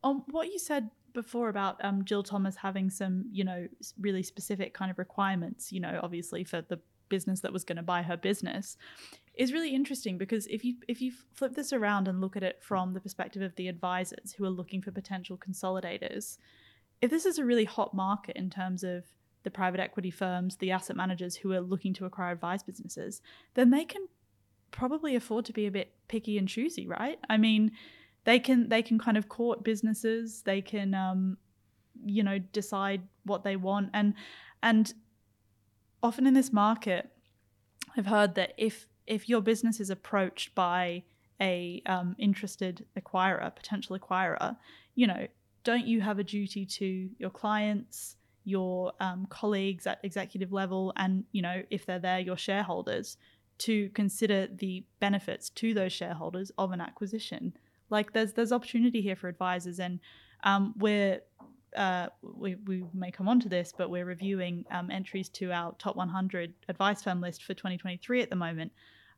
Um, 0.03 0.23
what 0.31 0.51
you 0.51 0.59
said 0.59 0.89
before 1.13 1.49
about 1.49 1.83
um, 1.83 2.05
Jill 2.05 2.23
Thomas 2.23 2.55
having 2.55 2.89
some, 2.89 3.25
you 3.31 3.43
know, 3.43 3.67
really 3.99 4.23
specific 4.23 4.73
kind 4.73 4.91
of 4.91 4.97
requirements, 4.97 5.71
you 5.71 5.79
know, 5.79 5.99
obviously 6.03 6.43
for 6.43 6.61
the 6.61 6.79
business 7.09 7.41
that 7.41 7.53
was 7.53 7.63
going 7.63 7.77
to 7.77 7.83
buy 7.83 8.03
her 8.03 8.17
business, 8.17 8.77
is 9.35 9.53
really 9.53 9.73
interesting 9.73 10.17
because 10.17 10.47
if 10.47 10.65
you 10.65 10.75
if 10.87 11.01
you 11.01 11.11
flip 11.33 11.55
this 11.55 11.71
around 11.73 12.07
and 12.07 12.21
look 12.21 12.35
at 12.35 12.43
it 12.43 12.61
from 12.61 12.93
the 12.93 12.99
perspective 12.99 13.41
of 13.41 13.55
the 13.55 13.67
advisors 13.67 14.33
who 14.33 14.45
are 14.45 14.49
looking 14.49 14.81
for 14.81 14.91
potential 14.91 15.37
consolidators, 15.37 16.37
if 17.01 17.09
this 17.09 17.25
is 17.25 17.37
a 17.37 17.45
really 17.45 17.65
hot 17.65 17.93
market 17.93 18.35
in 18.35 18.49
terms 18.49 18.83
of 18.83 19.05
the 19.43 19.51
private 19.51 19.79
equity 19.79 20.11
firms, 20.11 20.57
the 20.57 20.71
asset 20.71 20.95
managers 20.95 21.37
who 21.37 21.53
are 21.53 21.61
looking 21.61 21.93
to 21.93 22.05
acquire 22.05 22.31
advice 22.31 22.63
businesses, 22.63 23.21
then 23.53 23.69
they 23.69 23.85
can 23.85 24.07
probably 24.71 25.15
afford 25.15 25.45
to 25.45 25.53
be 25.53 25.65
a 25.65 25.71
bit 25.71 25.93
picky 26.07 26.37
and 26.37 26.47
choosy, 26.47 26.87
right? 26.87 27.19
I 27.29 27.37
mean, 27.37 27.71
they 28.25 28.39
can 28.39 28.69
they 28.69 28.81
can 28.81 28.99
kind 28.99 29.17
of 29.17 29.29
court 29.29 29.63
businesses, 29.63 30.41
they 30.43 30.61
can 30.61 30.93
um, 30.93 31.37
you 32.05 32.23
know 32.23 32.39
decide 32.39 33.01
what 33.23 33.43
they 33.43 33.55
want, 33.55 33.89
and 33.93 34.13
and 34.61 34.93
often 36.01 36.27
in 36.27 36.33
this 36.33 36.51
market, 36.53 37.09
I've 37.97 38.05
heard 38.05 38.35
that 38.35 38.53
if 38.57 38.87
if 39.07 39.27
your 39.27 39.41
business 39.41 39.79
is 39.79 39.89
approached 39.89 40.53
by 40.53 41.03
a 41.41 41.81
um, 41.87 42.15
interested 42.19 42.85
acquirer, 42.99 43.53
potential 43.55 43.97
acquirer, 43.97 44.55
you 44.93 45.07
know, 45.07 45.27
don't 45.63 45.87
you 45.87 46.01
have 46.01 46.19
a 46.19 46.23
duty 46.23 46.65
to 46.65 47.09
your 47.17 47.29
clients, 47.29 48.17
your 48.43 48.93
um, 48.99 49.25
colleagues 49.29 49.87
at 49.87 49.99
executive 50.03 50.51
level, 50.51 50.93
and 50.95 51.23
you 51.31 51.41
know, 51.41 51.63
if 51.69 51.85
they're 51.85 51.99
there, 51.99 52.19
your 52.19 52.37
shareholders, 52.37 53.17
to 53.59 53.89
consider 53.89 54.47
the 54.47 54.85
benefits 54.99 55.49
to 55.49 55.73
those 55.73 55.91
shareholders 55.91 56.51
of 56.57 56.71
an 56.71 56.81
acquisition? 56.81 57.53
Like, 57.89 58.13
there's 58.13 58.33
there's 58.33 58.51
opportunity 58.51 59.01
here 59.01 59.15
for 59.15 59.27
advisors, 59.27 59.79
and 59.79 59.99
um, 60.43 60.73
we're 60.77 61.21
uh, 61.75 62.07
we, 62.21 62.55
we 62.55 62.83
may 62.93 63.11
come 63.11 63.27
on 63.27 63.39
to 63.41 63.49
this, 63.49 63.73
but 63.75 63.89
we're 63.89 64.05
reviewing 64.05 64.65
um, 64.71 64.89
entries 64.89 65.29
to 65.29 65.51
our 65.51 65.75
top 65.77 65.95
100 65.95 66.53
advice 66.67 67.03
firm 67.03 67.21
list 67.21 67.43
for 67.43 67.53
2023 67.53 68.21
at 68.21 68.29
the 68.29 68.35
moment. 68.35 68.71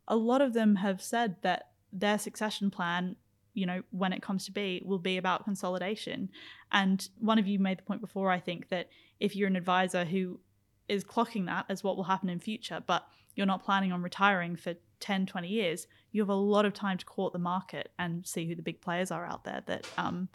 A 0.08 0.16
lot 0.16 0.42
of 0.42 0.54
them 0.54 0.76
have 0.76 1.02
said 1.02 1.36
that 1.42 1.70
their 1.94 2.18
succession 2.18 2.72
plan, 2.72 3.16
you 3.54 3.66
know, 3.66 3.82
when 3.92 4.14
it 4.14 4.22
comes 4.22 4.46
to 4.46 4.52
be, 4.52 4.82
will 4.86 5.00
be 5.00 5.18
about 5.18 5.44
consolidation. 5.44 6.30
And 6.72 7.08
one 7.20 7.40
of 7.40 7.48
you 7.48 7.60
made 7.60 7.80
the 7.80 7.84
point 7.84 8.02
before, 8.02 8.32
I 8.32 8.40
think, 8.40 8.70
that 8.70 8.90
if 9.20 9.36
you're 9.36 9.48
an 9.48 9.56
advisor 9.56 10.06
who 10.06 10.40
is 10.88 11.04
clocking 11.04 11.46
that 11.46 11.66
as 11.70 11.84
what 11.84 11.96
will 11.96 12.04
happen 12.04 12.30
in 12.30 12.40
future, 12.40 12.82
but 12.86 13.08
you're 13.36 13.46
not 13.46 13.64
planning 13.64 13.92
on 13.92 14.02
retiring 14.02 14.56
for 14.56 14.74
10, 15.00 15.26
20 15.26 15.48
years, 15.48 15.88
you 16.12 16.22
have 16.22 16.30
a 16.30 16.34
lot 16.34 16.66
of 16.66 16.74
time 16.74 16.98
to 16.98 17.06
court 17.06 17.34
the 17.34 17.40
market 17.40 17.92
and 17.98 18.26
see 18.26 18.48
who 18.48 18.56
the 18.56 18.62
big 18.62 18.82
players 18.82 19.12
are 19.12 19.26
out 19.26 19.44
there 19.44 19.64
that 19.68 19.88
um, 19.98 20.28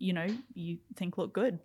you 0.00 0.12
know 0.12 0.26
you 0.54 0.78
think 0.96 1.16
look 1.16 1.32
good 1.32 1.60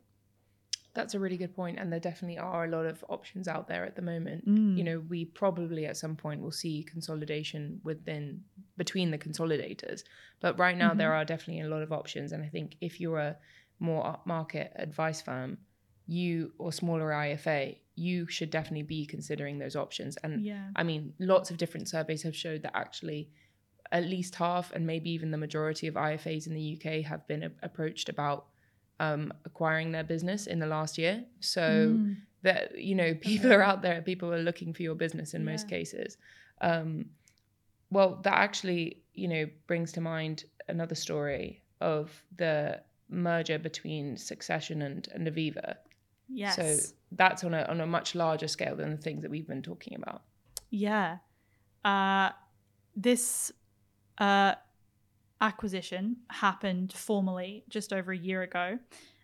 That's 0.96 1.14
a 1.14 1.20
really 1.20 1.36
good 1.36 1.54
point, 1.54 1.78
and 1.78 1.92
there 1.92 2.00
definitely 2.00 2.38
are 2.38 2.64
a 2.64 2.70
lot 2.70 2.86
of 2.86 3.04
options 3.10 3.50
out 3.50 3.68
there 3.68 3.84
at 3.86 3.98
the 3.98 4.02
moment. 4.02 4.48
Mm. 4.48 4.78
You 4.78 4.84
know, 4.86 5.04
we 5.10 5.26
probably 5.26 5.86
at 5.86 5.98
some 5.98 6.16
point 6.16 6.42
will 6.42 6.54
see 6.54 6.88
consolidation 6.90 7.82
within 7.84 8.42
between 8.78 9.12
the 9.12 9.18
consolidators, 9.18 10.04
but 10.40 10.58
right 10.58 10.78
now 10.78 10.94
there 10.94 11.14
are 11.14 11.26
definitely 11.26 11.64
a 11.64 11.68
lot 11.68 11.84
of 11.84 11.92
options. 11.92 12.32
And 12.32 12.42
I 12.42 12.48
think 12.48 12.78
if 12.80 13.02
you're 13.02 13.20
a 13.20 13.36
more 13.80 14.04
upmarket 14.14 14.70
advice 14.78 15.22
firm, 15.22 15.58
you 16.08 16.54
or 16.58 16.72
smaller 16.72 17.10
IFA, 17.10 17.78
you 17.96 18.28
should 18.28 18.50
definitely 18.50 18.84
be 18.84 19.06
considering 19.06 19.60
those 19.60 19.76
options. 19.76 20.18
And 20.24 20.46
yeah 20.46 20.70
I 20.78 20.84
mean, 20.84 21.14
lots 21.20 21.52
of 21.52 21.58
different 21.58 21.90
surveys 21.90 22.24
have 22.24 22.36
showed 22.36 22.62
that 22.64 22.76
actually 22.76 23.32
at 23.92 24.04
least 24.04 24.36
half 24.36 24.72
and 24.72 24.86
maybe 24.88 25.10
even 25.12 25.32
the 25.32 25.38
majority 25.38 25.88
of 25.88 25.96
IFAs 25.96 26.48
in 26.48 26.54
the 26.54 26.74
UK 26.78 27.04
have 27.06 27.28
been 27.28 27.44
a- 27.44 27.52
approached 27.64 28.10
about 28.10 28.48
um, 29.00 29.32
acquiring 29.46 29.92
their 29.92 30.04
business 30.04 30.48
in 30.48 30.60
the 30.60 30.66
last 30.68 30.98
year. 30.98 31.24
So 31.40 31.62
Mm. 31.98 32.16
that 32.44 32.78
you 32.80 32.96
know, 32.96 33.14
people 33.22 33.52
are 33.54 33.62
out 33.62 33.82
there. 33.82 34.02
People 34.02 34.34
are 34.34 34.42
looking 34.42 34.74
for 34.74 34.84
your 34.84 34.96
business 34.96 35.34
in 35.34 35.44
most 35.46 35.68
cases. 35.70 36.18
Um, 36.62 37.06
well, 37.92 38.20
that 38.24 38.34
actually 38.34 39.02
you 39.14 39.28
know 39.28 39.46
brings 39.68 39.92
to 39.94 40.02
mind 40.02 40.46
another 40.68 40.96
story 40.96 41.62
of 41.82 42.12
the 42.38 42.82
merger 43.10 43.60
between 43.60 44.18
Succession 44.18 44.82
and, 44.82 45.08
and 45.14 45.28
Aviva. 45.28 45.76
yes 46.28 46.56
So 46.56 46.66
that's 47.12 47.44
on 47.44 47.54
a 47.54 47.64
on 47.70 47.82
a 47.82 47.86
much 47.86 48.16
larger 48.16 48.48
scale 48.48 48.76
than 48.76 48.90
the 48.92 48.98
things 48.98 49.22
that 49.22 49.30
we've 49.32 49.48
been 49.48 49.62
talking 49.62 49.96
about. 50.02 50.22
Yeah. 50.72 51.18
Uh, 51.84 52.30
this 52.96 53.52
uh, 54.18 54.56
acquisition 55.42 56.18
happened 56.30 56.94
formally 56.94 57.64
just 57.70 57.94
over 57.94 58.12
a 58.12 58.18
year 58.18 58.42
ago, 58.42 58.80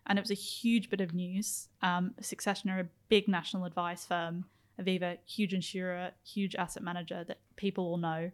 and 0.08 0.17
it 0.17 0.21
was 0.21 0.32
a 0.32 0.36
huge 0.36 0.89
bit 0.89 1.01
of 1.01 1.13
news. 1.13 1.69
Um, 1.82 2.13
Succession 2.21 2.69
are 2.69 2.80
a 2.80 2.89
big 3.10 3.27
national 3.27 3.65
advice 3.65 4.06
firm. 4.06 4.45
Aviva, 4.80 5.17
huge 5.25 5.54
insurer, 5.54 6.12
huge 6.23 6.56
asset 6.56 6.82
manager 6.82 7.23
that 7.27 7.39
people 7.56 7.86
all 7.86 7.97
know, 7.97 8.32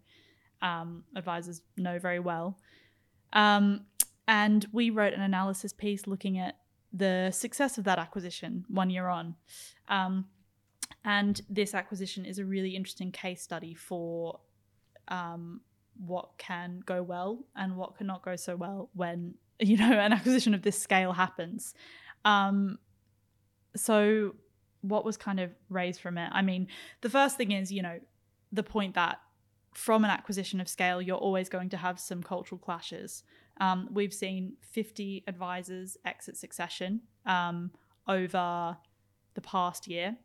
um, 0.61 1.03
advisors 1.15 1.61
know 1.75 1.99
very 1.99 2.19
well. 2.19 2.57
Um, 3.33 3.81
and 4.27 4.65
we 4.71 4.89
wrote 4.89 5.13
an 5.13 5.21
analysis 5.21 5.73
piece 5.73 6.07
looking 6.07 6.37
at 6.37 6.57
the 6.93 7.31
success 7.31 7.77
of 7.77 7.83
that 7.83 7.99
acquisition 7.99 8.65
one 8.69 8.89
year 8.89 9.07
on. 9.07 9.35
Um, 9.89 10.25
and 11.03 11.41
this 11.49 11.73
acquisition 11.73 12.25
is 12.25 12.39
a 12.39 12.45
really 12.45 12.75
interesting 12.75 13.11
case 13.11 13.41
study 13.41 13.73
for 13.73 14.39
um, 15.07 15.61
what 16.05 16.37
can 16.37 16.81
go 16.85 17.01
well 17.01 17.45
and 17.55 17.75
what 17.75 17.97
cannot 17.97 18.23
go 18.23 18.35
so 18.35 18.55
well 18.55 18.89
when 18.93 19.35
you 19.59 19.77
know 19.77 19.91
an 19.91 20.13
acquisition 20.13 20.53
of 20.53 20.61
this 20.61 20.79
scale 20.79 21.13
happens. 21.13 21.73
Um, 22.25 22.79
so, 23.75 24.35
what 24.81 25.05
was 25.05 25.17
kind 25.17 25.39
of 25.39 25.51
raised 25.69 26.01
from 26.01 26.17
it? 26.17 26.29
I 26.33 26.41
mean, 26.41 26.67
the 27.01 27.09
first 27.09 27.37
thing 27.37 27.51
is 27.51 27.71
you 27.71 27.81
know 27.81 27.99
the 28.51 28.63
point 28.63 28.95
that 28.95 29.19
from 29.73 30.03
an 30.03 30.09
acquisition 30.09 30.59
of 30.59 30.67
scale, 30.67 31.01
you're 31.01 31.17
always 31.17 31.49
going 31.49 31.69
to 31.69 31.77
have 31.77 31.99
some 31.99 32.23
cultural 32.23 32.57
clashes. 32.57 33.23
Um, 33.59 33.89
we've 33.91 34.13
seen 34.13 34.53
50 34.61 35.23
advisors 35.27 35.97
exit 36.03 36.35
Succession 36.35 37.01
um, 37.27 37.69
over 38.07 38.75
the 39.35 39.41
past 39.41 39.87
year. 39.87 40.17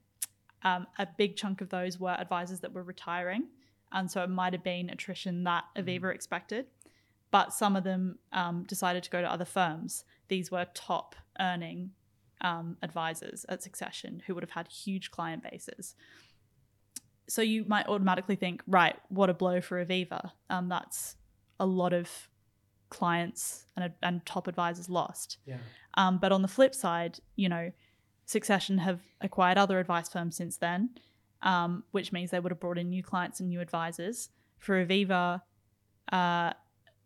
Um, 0.63 0.87
a 0.99 1.07
big 1.19 1.37
chunk 1.37 1.61
of 1.61 1.69
those 1.69 2.01
were 2.01 2.13
advisors 2.13 2.61
that 2.61 2.73
were 2.73 2.83
retiring. 2.83 3.49
And 3.93 4.11
so 4.11 4.23
it 4.23 4.31
might 4.31 4.53
have 4.53 4.63
been 4.63 4.91
attrition 4.91 5.45
that 5.45 5.65
Aviva 5.77 6.15
expected. 6.15 6.67
But 7.31 7.53
some 7.53 7.77
of 7.77 7.85
them 7.85 8.19
um, 8.33 8.65
decided 8.65 9.03
to 9.05 9.11
go 9.11 9.21
to 9.21 9.31
other 9.31 9.45
firms. 9.45 10.05
These 10.29 10.51
were 10.51 10.67
top 10.75 11.17
earning 11.41 11.93
um, 12.43 12.77
advisors 12.83 13.47
at 13.49 13.63
Succession 13.63 14.23
who 14.27 14.35
would 14.35 14.43
have 14.43 14.51
had 14.51 14.69
huge 14.69 15.11
client 15.11 15.43
bases. 15.49 15.95
So 17.29 17.41
you 17.41 17.65
might 17.67 17.87
automatically 17.87 18.37
think, 18.37 18.63
right, 18.67 18.97
what 19.09 19.31
a 19.31 19.35
blow 19.35 19.61
for 19.61 19.85
Aviva. 19.85 20.33
Um, 20.51 20.69
that's 20.69 21.17
a 21.59 21.67
lot 21.67 21.93
of 21.93 22.29
clients 22.91 23.67
and, 23.77 23.93
and 24.03 24.27
top 24.27 24.47
advisors 24.47 24.91
lost. 24.91 25.39
Yeah. 25.47 25.59
Um, 25.95 26.19
but 26.19 26.33
on 26.33 26.43
the 26.43 26.49
flip 26.49 26.75
side, 26.75 27.21
you 27.37 27.49
know, 27.49 27.73
Succession 28.25 28.79
have 28.79 29.01
acquired 29.21 29.59
other 29.59 29.79
advice 29.79 30.09
firms 30.09 30.37
since 30.37 30.57
then, 30.57 30.91
um, 31.43 31.85
which 31.91 32.13
means 32.13 32.31
they 32.31 32.41
would 32.41 32.53
have 32.53 32.61
brought 32.61 32.79
in 32.79 32.89
new 32.91 33.03
clients 33.03 33.41
and 33.41 33.49
new 33.49 33.61
advisors. 33.61 34.31
For 34.59 34.85
Aviva, 34.85 35.43
uh, 36.13 36.53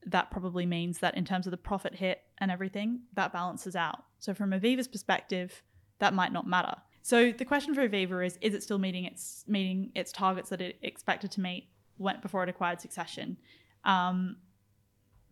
that 0.07 0.31
probably 0.31 0.67
means 0.67 0.99
that 0.99 1.17
in 1.17 1.25
terms 1.25 1.47
of 1.47 1.51
the 1.51 1.57
profit 1.57 1.95
hit 1.95 2.23
and 2.39 2.51
everything, 2.51 3.01
that 3.15 3.33
balances 3.33 3.75
out. 3.75 4.05
So 4.19 4.35
from 4.35 4.51
Aviva's 4.51 4.89
perspective, 4.89 5.63
that 5.99 6.15
might 6.15 6.33
not 6.33 6.47
matter. 6.47 6.75
So 7.03 7.33
the 7.33 7.45
question 7.45 7.75
for 7.75 7.89
Aviva 7.89 8.25
is: 8.27 8.39
Is 8.41 8.55
it 8.55 8.63
still 8.63 8.79
meeting 8.79 9.05
its 9.05 9.45
meeting 9.47 9.93
its 9.95 10.13
targets 10.13 10.51
that 10.51 10.61
it 10.61 10.79
expected 10.83 11.31
to 11.33 11.41
meet 11.41 11.69
went 11.99 12.21
before 12.21 12.43
it 12.43 12.49
acquired 12.49 12.81
Succession? 12.81 13.37
Um, 13.85 14.37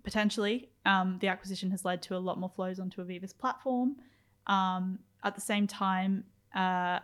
potentially, 0.04 0.70
um, 0.86 1.18
the 1.20 1.28
acquisition 1.28 1.70
has 1.72 1.84
led 1.84 2.00
to 2.02 2.16
a 2.16 2.18
lot 2.18 2.38
more 2.38 2.48
flows 2.48 2.78
onto 2.78 3.04
Aviva's 3.04 3.32
platform. 3.32 3.96
Um, 4.46 5.00
at 5.24 5.34
the 5.34 5.40
same 5.40 5.66
time, 5.66 6.24
uh, 6.54 7.00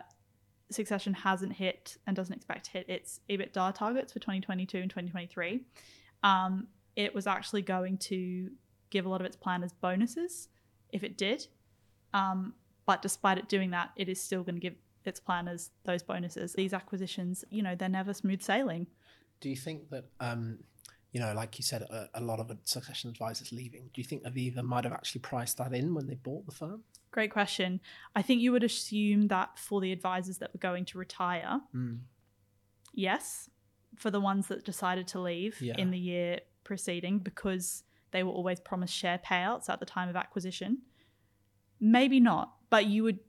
Succession 0.71 1.13
hasn't 1.13 1.53
hit 1.53 1.97
and 2.07 2.15
doesn't 2.15 2.33
expect 2.33 2.65
to 2.65 2.71
hit 2.71 2.89
its 2.89 3.19
EBITDA 3.29 3.75
targets 3.75 4.13
for 4.13 4.19
2022 4.19 4.77
and 4.77 4.89
2023. 4.89 5.61
Um, 6.23 6.67
it 6.95 7.13
was 7.13 7.27
actually 7.27 7.61
going 7.61 7.97
to 7.97 8.49
give 8.89 9.05
a 9.05 9.09
lot 9.09 9.21
of 9.21 9.25
its 9.25 9.35
planners 9.35 9.73
bonuses 9.73 10.49
if 10.91 11.03
it 11.03 11.17
did. 11.17 11.47
Um, 12.13 12.53
but 12.85 13.01
despite 13.01 13.37
it 13.37 13.47
doing 13.47 13.71
that, 13.71 13.91
it 13.95 14.09
is 14.09 14.21
still 14.21 14.43
going 14.43 14.55
to 14.55 14.61
give 14.61 14.75
its 15.05 15.19
planners 15.19 15.71
those 15.83 16.03
bonuses. 16.03 16.53
These 16.53 16.73
acquisitions, 16.73 17.43
you 17.49 17.63
know, 17.63 17.75
they're 17.75 17.89
never 17.89 18.13
smooth 18.13 18.41
sailing. 18.41 18.87
Do 19.39 19.49
you 19.49 19.55
think 19.55 19.89
that, 19.89 20.05
um, 20.19 20.59
you 21.11 21.19
know, 21.19 21.33
like 21.33 21.57
you 21.59 21.63
said, 21.63 21.81
a, 21.83 22.09
a 22.15 22.21
lot 22.21 22.39
of 22.39 22.51
succession 22.63 23.09
advisors 23.09 23.51
leaving? 23.51 23.89
Do 23.93 23.99
you 24.01 24.05
think 24.05 24.23
Aviva 24.23 24.63
might 24.63 24.83
have 24.85 24.93
actually 24.93 25.19
priced 25.21 25.57
that 25.57 25.73
in 25.73 25.93
when 25.93 26.07
they 26.07 26.15
bought 26.15 26.45
the 26.45 26.51
firm? 26.53 26.83
Great 27.11 27.31
question. 27.31 27.81
I 28.15 28.21
think 28.21 28.41
you 28.41 28.51
would 28.53 28.63
assume 28.63 29.27
that 29.27 29.59
for 29.59 29.81
the 29.81 29.91
advisors 29.91 30.37
that 30.37 30.53
were 30.53 30.59
going 30.59 30.85
to 30.85 30.97
retire, 30.97 31.59
Mm. 31.75 31.99
yes. 32.93 33.49
For 33.97 34.09
the 34.09 34.21
ones 34.21 34.47
that 34.47 34.63
decided 34.63 35.07
to 35.09 35.19
leave 35.19 35.61
Yeah. 35.61 35.75
in 35.77 35.91
the 35.91 35.99
year 35.99 36.39
preceding 36.63 37.19
because 37.19 37.83
they 38.11 38.23
were 38.23 38.31
always 38.31 38.59
promised 38.61 38.93
share 38.93 39.17
payouts 39.19 39.67
at 39.69 39.79
the 39.81 39.85
time 39.85 40.07
of 40.07 40.15
acquisition, 40.15 40.83
maybe 41.79 42.19
not, 42.21 42.53
but 42.69 42.85
you 42.85 43.03
would 43.03 43.19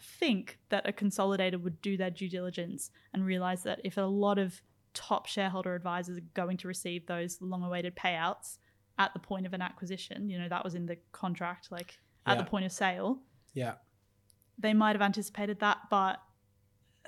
think 0.00 0.58
that 0.70 0.88
a 0.88 0.92
consolidator 0.92 1.60
would 1.60 1.80
do 1.80 1.96
their 1.96 2.10
due 2.10 2.28
diligence 2.28 2.90
and 3.12 3.24
realize 3.24 3.62
that 3.62 3.80
if 3.84 3.96
a 3.96 4.02
lot 4.02 4.38
of 4.38 4.60
top 4.94 5.26
shareholder 5.26 5.74
advisors 5.74 6.16
are 6.18 6.22
going 6.34 6.56
to 6.58 6.68
receive 6.68 7.06
those 7.06 7.38
long 7.40 7.62
awaited 7.62 7.94
payouts 7.96 8.58
at 8.98 9.12
the 9.12 9.18
point 9.20 9.44
of 9.46 9.52
an 9.52 9.60
acquisition, 9.60 10.30
you 10.30 10.38
know, 10.38 10.48
that 10.48 10.62
was 10.64 10.74
in 10.74 10.86
the 10.86 10.96
contract, 11.12 11.70
like 11.70 11.98
at 12.26 12.36
Yeah. 12.36 12.42
the 12.44 12.48
point 12.48 12.64
of 12.64 12.72
sale, 12.72 13.20
Yeah. 13.52 13.74
they 14.58 14.72
might 14.72 14.92
have 14.94 15.02
anticipated 15.02 15.58
that, 15.60 15.78
but 15.90 16.20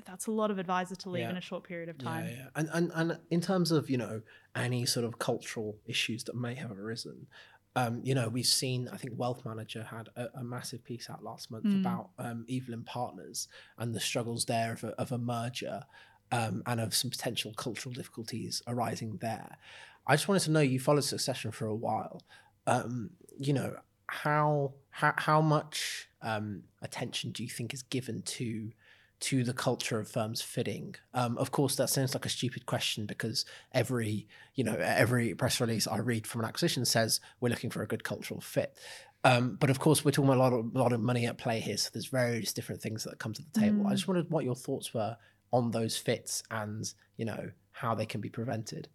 that's 0.05 0.27
a 0.27 0.31
lot 0.33 0.51
of 0.51 0.59
advisors 0.59 0.99
to 0.99 1.11
leave 1.11 1.23
Yeah. 1.23 1.31
in 1.31 1.37
a 1.37 1.41
short 1.41 1.65
period 1.65 1.89
of 1.89 1.97
time. 1.99 2.27
Yeah, 2.27 2.33
yeah. 2.33 2.49
And, 2.55 2.69
and 2.73 2.93
and 2.95 3.21
in 3.31 3.41
terms 3.41 3.71
of 3.71 3.89
you 3.89 3.97
know 3.97 4.23
any 4.55 4.85
sort 4.85 5.05
of 5.07 5.19
cultural 5.19 5.79
issues 5.87 6.25
that 6.25 6.35
may 6.37 6.55
have 6.57 6.71
arisen, 6.73 7.29
um, 7.77 8.01
you 8.05 8.15
know 8.15 8.29
we've 8.29 8.45
seen 8.47 8.89
I 8.89 8.97
think 8.99 9.15
Wealth 9.17 9.45
Manager 9.47 9.85
had 9.85 10.09
a, 10.17 10.27
a 10.41 10.45
massive 10.45 10.85
piece 10.85 11.09
out 11.09 11.23
last 11.23 11.51
month 11.51 11.65
Mm. 11.65 11.81
about 11.81 12.11
um, 12.19 12.45
Evelyn 12.51 12.85
Partners 12.85 13.49
and 13.79 13.95
the 13.95 14.01
struggles 14.01 14.45
there 14.47 14.73
of 14.73 14.85
a, 14.85 14.89
of 15.01 15.13
a 15.13 15.19
merger. 15.19 15.85
Um, 16.33 16.63
and 16.67 16.81
of 16.81 16.95
some 16.95 17.11
potential 17.11 17.53
cultural 17.57 17.93
difficulties 17.93 18.63
arising 18.67 19.19
there. 19.21 19.59
I 20.07 20.15
just 20.15 20.29
wanted 20.29 20.45
to 20.45 20.51
know 20.51 20.61
you 20.61 20.79
followed 20.79 21.05
Succession 21.05 21.51
for 21.51 21.67
a 21.67 21.75
while. 21.75 22.23
Um, 22.67 23.11
you 23.39 23.53
know 23.53 23.77
how 24.09 24.75
how 24.91 25.15
how 25.17 25.41
much 25.41 26.09
um, 26.23 26.63
attention 26.83 27.33
do 27.33 27.43
you 27.43 27.49
think 27.49 27.75
is 27.75 27.83
given 27.83 28.23
to 28.23 28.71
to 29.19 29.43
the 29.45 29.53
culture 29.53 29.99
of 29.99 30.09
firms 30.09 30.43
fitting? 30.43 30.95
Um, 31.15 31.39
of 31.39 31.51
course, 31.51 31.77
that 31.77 31.89
sounds 31.91 32.15
like 32.15 32.27
a 32.27 32.31
stupid 32.31 32.67
question 32.67 33.07
because 33.07 33.45
every 33.73 34.27
you 34.55 34.65
know 34.65 34.77
every 34.79 35.35
press 35.35 35.61
release 35.61 35.87
I 35.87 35.99
read 35.99 36.27
from 36.27 36.43
an 36.43 36.49
acquisition 36.49 36.85
says 36.85 37.21
we're 37.41 37.49
looking 37.49 37.71
for 37.71 37.83
a 37.83 37.87
good 37.87 38.05
cultural 38.05 38.41
fit. 38.41 38.77
Um, 39.25 39.57
but 39.59 39.71
of 39.71 39.81
course, 39.81 40.05
we're 40.05 40.13
talking 40.13 40.29
about 40.29 40.39
a 40.39 40.43
lot 40.43 40.53
of 40.53 40.75
a 40.75 40.79
lot 40.79 40.93
of 40.93 41.01
money 41.01 41.27
at 41.27 41.39
play 41.39 41.61
here, 41.61 41.77
so 41.77 41.91
there's 41.93 42.07
various 42.07 42.53
different 42.53 42.81
things 42.81 43.05
that 43.05 43.19
come 43.19 43.33
to 43.33 43.43
the 43.43 43.61
table. 43.61 43.87
I 43.87 43.93
just 43.93 44.07
wondered 44.07 44.31
what 44.31 44.45
your 44.45 44.55
thoughts 44.55 44.95
were 44.95 45.17
on 45.53 45.71
those 45.71 45.97
fits 45.97 46.43
and 46.51 46.93
you 47.17 47.25
know 47.25 47.51
how 47.73 47.95
they 47.95 48.07
can 48.07 48.21
be 48.21 48.29
prevented. 48.29 48.89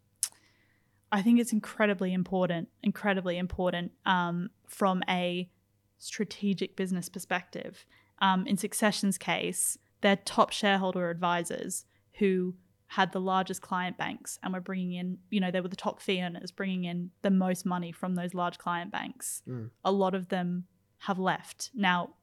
I 1.12 1.22
think 1.22 1.40
it's 1.40 1.52
incredibly 1.52 2.14
important, 2.14 2.70
incredibly 2.82 3.38
important 3.38 3.92
um, 4.06 4.50
from 4.68 5.04
a 5.10 5.50
strategic 5.98 6.76
business 6.76 7.10
perspective. 7.10 7.86
Um, 8.20 8.48
in 8.48 8.58
Succession's 8.58 9.18
case, 9.18 9.78
their 10.02 10.16
top 10.16 10.52
shareholder 10.52 11.10
advisors 11.10 11.86
who 12.20 12.56
had 12.88 13.12
the 13.12 13.22
largest 13.22 13.62
client 13.62 13.98
banks 13.98 14.38
and 14.44 14.54
were 14.54 14.60
bringing 14.62 14.94
in, 14.94 15.18
you 15.30 15.40
know, 15.40 15.52
they 15.52 15.62
were 15.62 15.68
the 15.68 15.76
top 15.76 16.02
fee 16.02 16.22
earners, 16.22 16.52
bringing 16.52 16.86
in 16.86 17.12
the 17.22 17.32
most 17.32 17.66
money 17.66 17.92
from 17.92 18.16
those 18.16 18.34
large 18.34 18.58
client 18.58 18.92
banks. 18.92 19.42
Mm. 19.48 19.70
A 19.84 19.92
lot 19.92 20.14
of 20.14 20.30
them 20.30 20.66
have 21.00 21.18
left. 21.18 21.72
Now, 21.74 22.16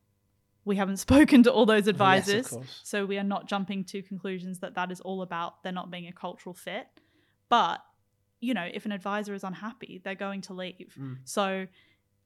we 0.68 0.76
haven't 0.76 0.96
spoken 1.08 1.42
to 1.42 1.52
all 1.52 1.66
those 1.66 1.88
advisors, 1.88 2.48
course. 2.48 2.80
so 2.84 3.04
we 3.04 3.18
are 3.18 3.24
not 3.24 3.48
jumping 3.48 3.84
to 3.84 4.02
conclusions 4.02 4.60
that 4.60 4.74
that 4.74 4.92
is 4.92 5.00
all 5.00 5.22
about 5.22 5.62
there 5.64 5.72
not 5.72 5.90
being 5.90 6.06
a 6.06 6.12
cultural 6.12 6.54
fit. 6.54 6.86
But 7.48 7.80
you 8.40 8.54
know, 8.54 8.68
if 8.72 8.84
an 8.84 8.92
advisor 8.92 9.34
is 9.34 9.42
unhappy, 9.42 10.00
they're 10.04 10.14
going 10.14 10.42
to 10.42 10.52
leave. 10.52 10.94
Mm. 10.96 11.18
So, 11.24 11.66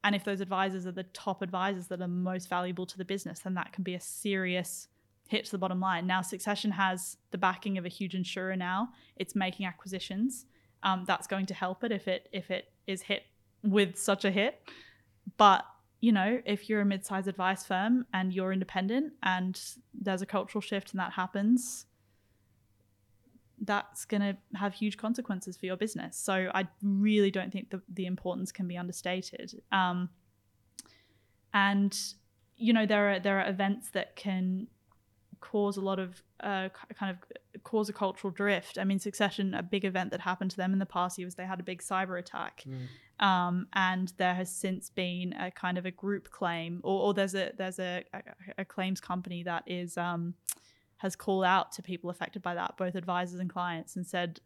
and 0.05 0.15
if 0.15 0.25
those 0.25 0.43
advisors 0.43 0.87
are 0.87 0.93
the 0.93 1.05
top 1.05 1.41
advisors 1.41 1.87
that 1.87 2.03
are 2.03 2.09
most 2.09 2.51
valuable 2.51 2.85
to 2.85 2.99
the 2.99 3.05
business, 3.05 3.39
then 3.39 3.55
that 3.55 3.73
can 3.73 3.83
be 3.83 3.95
a 3.95 4.01
serious 4.01 4.89
hit 5.29 5.47
to 5.47 5.51
the 5.53 5.59
bottom 5.59 5.81
line. 5.81 6.07
Now, 6.07 6.21
Succession 6.21 6.73
has 6.73 7.17
the 7.31 7.39
backing 7.39 7.79
of 7.79 7.87
a 7.87 7.89
huge 7.89 8.15
insurer. 8.15 8.57
Now 8.57 8.91
it's 9.17 9.35
making 9.35 9.65
acquisitions. 9.65 10.45
Um, 10.83 11.05
that's 11.07 11.27
going 11.27 11.47
to 11.47 11.55
help 11.55 11.85
it 11.85 11.93
if 11.93 12.09
it 12.09 12.29
if 12.33 12.51
it 12.51 12.67
is 12.87 13.03
hit 13.03 13.23
with 13.63 13.97
such 13.97 14.25
a 14.25 14.31
hit. 14.31 14.61
But 15.37 15.65
you 16.03 16.11
know, 16.11 16.43
if 16.45 16.69
you're 16.69 16.81
a 16.81 16.85
mid-sized 16.85 17.29
advice 17.29 17.65
firm 17.65 18.05
and 18.13 18.35
you're 18.35 18.53
independent 18.53 19.13
and 19.23 19.59
there's 19.95 20.21
a 20.21 20.27
cultural 20.27 20.61
shift 20.61 20.91
and 20.91 20.99
that 21.01 21.13
happens, 21.13 21.87
that's 23.61 24.05
going 24.05 24.21
to 24.21 24.37
have 24.57 24.75
huge 24.75 24.97
consequences 24.97 25.57
for 25.57 25.67
your 25.67 25.77
business. 25.77 26.19
So 26.19 26.51
I 26.53 26.67
really 26.83 27.31
don't 27.31 27.53
think 27.53 27.71
the, 27.71 27.81
the 27.89 28.07
importance 28.07 28.51
can 28.51 28.67
be 28.67 28.77
understated. 28.77 29.63
Um, 29.71 30.11
and 31.55 31.97
you 32.57 32.73
know 32.73 32.87
there 32.87 33.13
are 33.13 33.21
there 33.21 33.39
are 33.39 33.49
events 33.49 33.91
that 33.91 34.17
can 34.17 34.67
cause 35.43 35.77
a 35.77 35.83
lot 35.83 35.99
of 35.99 36.23
uh, 36.41 36.71
kind 36.99 37.11
of 37.15 37.63
cause 37.63 37.91
a 37.91 37.93
cultural 37.93 38.31
drift. 38.31 38.79
I 38.79 38.85
mean, 38.85 38.99
Succession, 38.99 39.53
a 39.53 39.63
big 39.63 39.85
event 39.85 40.11
that 40.13 40.21
happened 40.21 40.51
to 40.53 40.57
them 40.57 40.73
in 40.73 40.79
the 40.79 40.87
past 40.87 41.19
year 41.19 41.27
was 41.27 41.35
they 41.35 41.45
had 41.45 41.61
a 41.61 41.63
big 41.63 41.83
cyber 41.83 42.19
attack, 42.19 42.65
um, 43.21 43.67
and 43.75 44.13
there 44.17 44.35
has 44.35 44.51
since 44.51 44.89
been 44.89 45.35
a 45.35 45.51
kind 45.51 45.77
of 45.77 45.85
a 45.85 45.91
group 45.91 46.31
claim, 46.31 46.81
or, 46.83 47.03
or 47.03 47.15
there's 47.15 47.35
a 47.35 47.53
there's 47.59 47.79
a, 47.79 48.05
a, 48.15 48.23
a 48.59 48.65
claims 48.65 49.01
company 49.01 49.43
that 49.43 49.65
is 49.67 49.99
um, 49.99 50.35
has 50.97 51.17
called 51.17 51.45
out 51.45 51.73
to 51.73 51.83
people 51.83 52.09
affected 52.09 52.41
by 52.43 52.55
that, 52.55 52.77
both 52.79 52.95
advisors 52.95 53.41
and 53.41 53.51
clients, 53.51 53.97
and 53.97 54.07
said, 54.07 54.41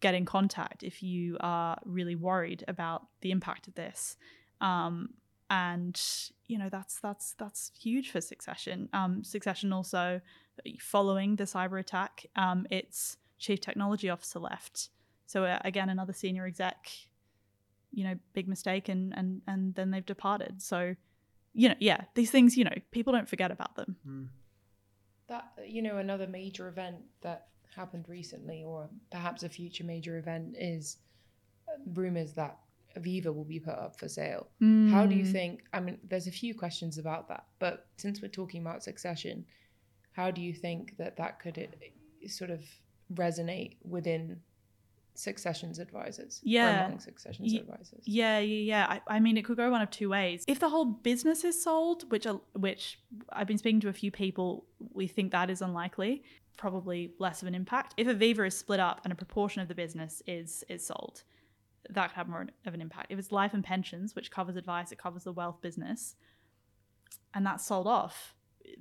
get 0.00 0.14
in 0.14 0.24
contact 0.24 0.82
if 0.82 1.02
you 1.02 1.36
are 1.40 1.78
really 1.84 2.14
worried 2.14 2.62
about 2.68 3.06
the 3.22 3.30
impact 3.30 3.66
of 3.66 3.74
this. 3.74 4.16
Um, 4.60 5.14
and 5.50 6.00
you 6.46 6.58
know 6.58 6.68
that's 6.68 6.98
that's 7.00 7.32
that's 7.32 7.70
huge 7.78 8.10
for 8.10 8.20
Succession. 8.20 8.88
Um, 8.92 9.24
Succession 9.24 9.72
also, 9.72 10.20
following 10.80 11.36
the 11.36 11.44
cyber 11.44 11.78
attack, 11.78 12.26
um, 12.36 12.66
its 12.70 13.16
chief 13.38 13.60
technology 13.60 14.08
officer 14.08 14.38
left. 14.38 14.90
So 15.26 15.44
uh, 15.44 15.58
again, 15.64 15.88
another 15.88 16.12
senior 16.12 16.46
exec, 16.46 16.88
you 17.92 18.04
know, 18.04 18.14
big 18.32 18.48
mistake, 18.48 18.88
and 18.88 19.12
and 19.16 19.42
and 19.46 19.74
then 19.74 19.90
they've 19.90 20.04
departed. 20.04 20.62
So, 20.62 20.94
you 21.52 21.68
know, 21.68 21.76
yeah, 21.78 22.02
these 22.14 22.30
things, 22.30 22.56
you 22.56 22.64
know, 22.64 22.74
people 22.90 23.12
don't 23.12 23.28
forget 23.28 23.50
about 23.50 23.76
them. 23.76 24.30
That 25.28 25.52
you 25.66 25.82
know, 25.82 25.98
another 25.98 26.26
major 26.26 26.68
event 26.68 26.96
that 27.22 27.48
happened 27.74 28.06
recently, 28.08 28.62
or 28.64 28.88
perhaps 29.10 29.42
a 29.42 29.48
future 29.48 29.84
major 29.84 30.18
event, 30.18 30.56
is 30.58 30.98
uh, 31.68 31.72
rumors 31.94 32.32
that 32.34 32.58
Aviva 32.98 33.34
will 33.34 33.44
be 33.44 33.60
put 33.60 33.74
up 33.74 33.98
for 33.98 34.08
sale. 34.08 34.48
How 34.60 35.06
do 35.06 35.14
you 35.14 35.24
Mm. 35.24 35.32
think? 35.32 35.64
I 35.72 35.80
mean, 35.80 35.98
there's 36.08 36.26
a 36.26 36.32
few 36.32 36.54
questions 36.54 36.98
about 36.98 37.28
that, 37.28 37.46
but 37.58 37.86
since 37.96 38.20
we're 38.22 38.28
talking 38.28 38.60
about 38.62 38.82
succession, 38.82 39.46
how 40.12 40.30
do 40.30 40.40
you 40.40 40.52
think 40.54 40.96
that 40.98 41.16
that 41.16 41.40
could 41.40 41.58
uh, 41.58 42.28
sort 42.28 42.50
of 42.50 42.62
resonate 43.12 43.76
within 43.82 44.40
succession's 45.14 45.78
advisors? 45.78 46.40
or 46.44 46.48
Yeah. 46.48 46.86
among 46.86 47.00
succession's 47.00 47.52
Ye- 47.52 47.60
advisors. 47.60 48.02
Yeah, 48.06 48.38
yeah, 48.40 48.60
yeah. 48.62 48.86
I, 48.88 49.16
I 49.16 49.20
mean, 49.20 49.36
it 49.36 49.44
could 49.44 49.56
go 49.56 49.70
one 49.70 49.82
of 49.82 49.90
two 49.90 50.08
ways. 50.08 50.44
If 50.48 50.58
the 50.60 50.68
whole 50.68 50.84
business 50.86 51.44
is 51.44 51.60
sold, 51.62 52.10
which 52.10 52.26
are, 52.26 52.40
which 52.54 52.98
I've 53.30 53.46
been 53.46 53.58
speaking 53.58 53.80
to 53.80 53.88
a 53.88 53.92
few 53.92 54.10
people, 54.10 54.66
we 54.92 55.06
think 55.06 55.32
that 55.32 55.50
is 55.50 55.62
unlikely. 55.62 56.22
Probably 56.56 57.12
less 57.18 57.42
of 57.42 57.48
an 57.48 57.54
impact. 57.54 57.94
If 57.96 58.06
Aviva 58.06 58.46
is 58.46 58.56
split 58.56 58.78
up 58.80 59.00
and 59.04 59.12
a 59.12 59.16
proportion 59.16 59.60
of 59.62 59.68
the 59.68 59.74
business 59.74 60.22
is 60.26 60.62
is 60.68 60.86
sold, 60.86 61.24
that 61.90 62.08
could 62.08 62.16
have 62.16 62.28
more 62.28 62.46
of 62.66 62.74
an 62.74 62.80
impact. 62.80 63.10
If 63.10 63.18
it's 63.18 63.32
life 63.32 63.54
and 63.54 63.64
pensions, 63.64 64.14
which 64.14 64.30
covers 64.30 64.56
advice, 64.56 64.92
it 64.92 64.98
covers 64.98 65.24
the 65.24 65.32
wealth 65.32 65.60
business, 65.60 66.16
and 67.34 67.44
that's 67.44 67.66
sold 67.66 67.86
off, 67.86 68.34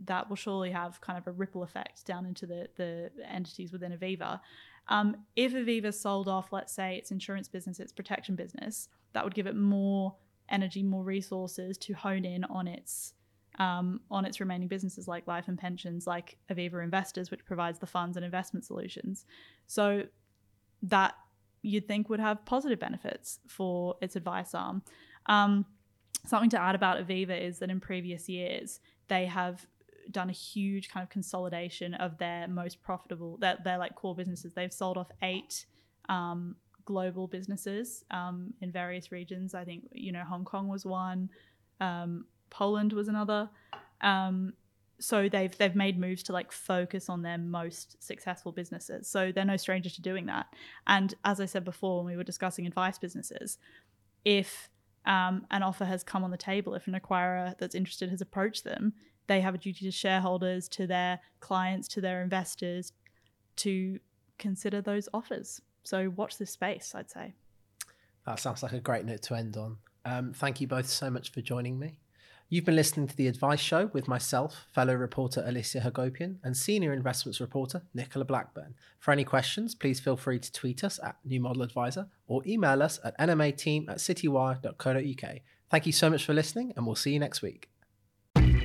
that 0.05 0.29
will 0.29 0.35
surely 0.35 0.71
have 0.71 1.01
kind 1.01 1.17
of 1.17 1.27
a 1.27 1.31
ripple 1.31 1.63
effect 1.63 2.05
down 2.05 2.25
into 2.25 2.45
the 2.45 2.69
the 2.75 3.11
entities 3.29 3.71
within 3.71 3.91
Aviva. 3.91 4.39
Um, 4.87 5.17
if 5.35 5.53
Aviva 5.53 5.93
sold 5.93 6.27
off, 6.27 6.51
let's 6.51 6.73
say 6.73 6.97
its 6.97 7.11
insurance 7.11 7.47
business, 7.47 7.79
its 7.79 7.91
protection 7.93 8.35
business, 8.35 8.89
that 9.13 9.23
would 9.23 9.35
give 9.35 9.47
it 9.47 9.55
more 9.55 10.15
energy, 10.49 10.83
more 10.83 11.03
resources 11.03 11.77
to 11.77 11.93
hone 11.93 12.25
in 12.25 12.43
on 12.45 12.67
its 12.67 13.13
um, 13.59 14.01
on 14.09 14.25
its 14.25 14.39
remaining 14.39 14.67
businesses 14.67 15.07
like 15.07 15.27
life 15.27 15.47
and 15.47 15.57
pensions, 15.57 16.07
like 16.07 16.37
Aviva 16.49 16.83
Investors, 16.83 17.29
which 17.29 17.45
provides 17.45 17.79
the 17.79 17.85
funds 17.85 18.17
and 18.17 18.25
investment 18.25 18.65
solutions. 18.65 19.25
So 19.67 20.03
that 20.83 21.13
you'd 21.63 21.87
think 21.87 22.09
would 22.09 22.19
have 22.19 22.45
positive 22.45 22.79
benefits 22.79 23.39
for 23.47 23.95
its 24.01 24.15
advice 24.15 24.53
arm. 24.53 24.83
Um, 25.25 25.65
something 26.25 26.49
to 26.51 26.61
add 26.61 26.75
about 26.75 26.97
Aviva 26.99 27.39
is 27.39 27.59
that 27.59 27.69
in 27.69 27.79
previous 27.79 28.29
years 28.29 28.79
they 29.07 29.25
have 29.25 29.65
done 30.11 30.29
a 30.29 30.33
huge 30.33 30.89
kind 30.89 31.03
of 31.03 31.09
consolidation 31.09 31.93
of 31.95 32.17
their 32.17 32.47
most 32.47 32.83
profitable 32.83 33.37
their, 33.37 33.57
their 33.63 33.77
like 33.77 33.95
core 33.95 34.15
businesses. 34.15 34.53
They've 34.53 34.73
sold 34.73 34.97
off 34.97 35.09
eight 35.21 35.65
um, 36.09 36.55
global 36.85 37.27
businesses 37.27 38.03
um, 38.11 38.53
in 38.61 38.71
various 38.71 39.11
regions. 39.11 39.55
I 39.55 39.63
think 39.63 39.87
you 39.91 40.11
know 40.11 40.23
hong 40.23 40.45
kong 40.45 40.67
was 40.67 40.85
one 40.85 41.29
um, 41.79 42.25
poland 42.49 42.93
was 42.93 43.07
another. 43.07 43.49
Um, 44.01 44.53
so 44.99 45.27
they've 45.27 45.57
they've 45.57 45.75
made 45.75 45.99
moves 45.99 46.23
to 46.23 46.31
like 46.31 46.51
focus 46.51 47.09
on 47.09 47.21
their 47.21 47.37
most 47.37 48.01
successful 48.01 48.51
businesses 48.51 49.07
so 49.07 49.31
they're 49.31 49.43
no 49.43 49.57
stranger 49.57 49.89
to 49.89 50.01
doing 50.01 50.27
that 50.27 50.45
and 50.87 51.15
as 51.25 51.39
i 51.39 51.45
said 51.45 51.65
before 51.65 51.97
when 51.97 52.11
we 52.11 52.17
were 52.17 52.23
discussing 52.23 52.67
advice 52.67 52.97
businesses 52.97 53.57
if 54.23 54.69
um, 55.05 55.45
an 55.51 55.63
offer 55.63 55.85
has 55.85 56.03
come 56.03 56.23
on 56.23 56.31
the 56.31 56.37
table, 56.37 56.75
if 56.75 56.87
an 56.87 56.93
acquirer 56.93 57.57
that's 57.57 57.75
interested 57.75 58.09
has 58.09 58.21
approached 58.21 58.63
them, 58.63 58.93
they 59.27 59.41
have 59.41 59.55
a 59.55 59.57
duty 59.57 59.85
to 59.85 59.91
shareholders, 59.91 60.67
to 60.69 60.87
their 60.87 61.19
clients, 61.39 61.87
to 61.89 62.01
their 62.01 62.21
investors 62.21 62.93
to 63.57 63.99
consider 64.37 64.81
those 64.81 65.07
offers. 65.13 65.61
So 65.83 66.09
watch 66.09 66.37
this 66.37 66.51
space, 66.51 66.93
I'd 66.95 67.11
say. 67.11 67.33
That 68.25 68.39
sounds 68.39 68.63
like 68.63 68.73
a 68.73 68.79
great 68.79 69.05
note 69.05 69.21
to 69.23 69.35
end 69.35 69.57
on. 69.57 69.77
Um, 70.05 70.33
thank 70.33 70.61
you 70.61 70.67
both 70.67 70.87
so 70.87 71.09
much 71.09 71.31
for 71.31 71.41
joining 71.41 71.77
me. 71.79 71.99
You've 72.53 72.65
been 72.65 72.75
listening 72.75 73.07
to 73.07 73.15
The 73.15 73.25
Advice 73.25 73.59
Show 73.61 73.89
with 73.93 74.07
myself, 74.07 74.67
fellow 74.71 74.93
reporter 74.93 75.43
Alicia 75.43 75.79
Hagopian, 75.79 76.35
and 76.43 76.55
senior 76.55 76.93
investments 76.93 77.41
reporter 77.41 77.81
Nicola 77.95 78.25
Blackburn. 78.25 78.75
For 78.99 79.11
any 79.11 79.23
questions, 79.23 79.73
please 79.73 79.99
feel 79.99 80.15
free 80.15 80.37
to 80.37 80.51
tweet 80.51 80.83
us 80.83 80.99
at 81.03 81.15
New 81.25 81.39
Model 81.41 81.63
Advisor 81.63 82.09
or 82.27 82.43
email 82.45 82.83
us 82.83 82.99
at 83.03 83.17
nmateam 83.17 83.89
at 83.89 83.97
citywire.co.uk. 83.97 85.37
Thank 85.71 85.85
you 85.87 85.91
so 85.91 86.11
much 86.11 86.25
for 86.25 86.35
listening, 86.35 86.73
and 86.77 86.85
we'll 86.85 86.93
see 86.93 87.13
you 87.13 87.17
next 87.19 87.41
week. 87.41 87.69
But 88.35 88.43
today 88.45 88.61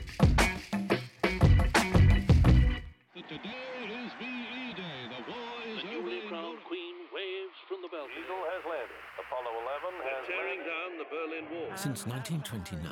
is 3.88 4.12
VE 4.20 4.74
Day. 4.76 5.00
The 5.16 5.32
war 5.32 5.64
is 5.64 5.80
The 5.80 5.88
over. 5.88 5.96
newly 5.96 6.20
in 6.20 6.28
crowned 6.28 6.60
queen 6.68 6.94
waves 7.08 7.56
from 7.66 7.80
the 7.80 7.88
balcony. 7.88 8.20
Eagle 8.20 8.44
has 8.52 8.62
landed. 8.68 9.00
Apollo 9.16 9.48
11 9.48 9.96
has 10.12 10.26
Tearing 10.28 10.60
landed. 10.60 10.76
down 10.76 10.90
the 11.00 11.08
Berlin 11.08 11.44
Wall. 11.56 11.72
Since 11.74 12.04
1929, 12.04 12.84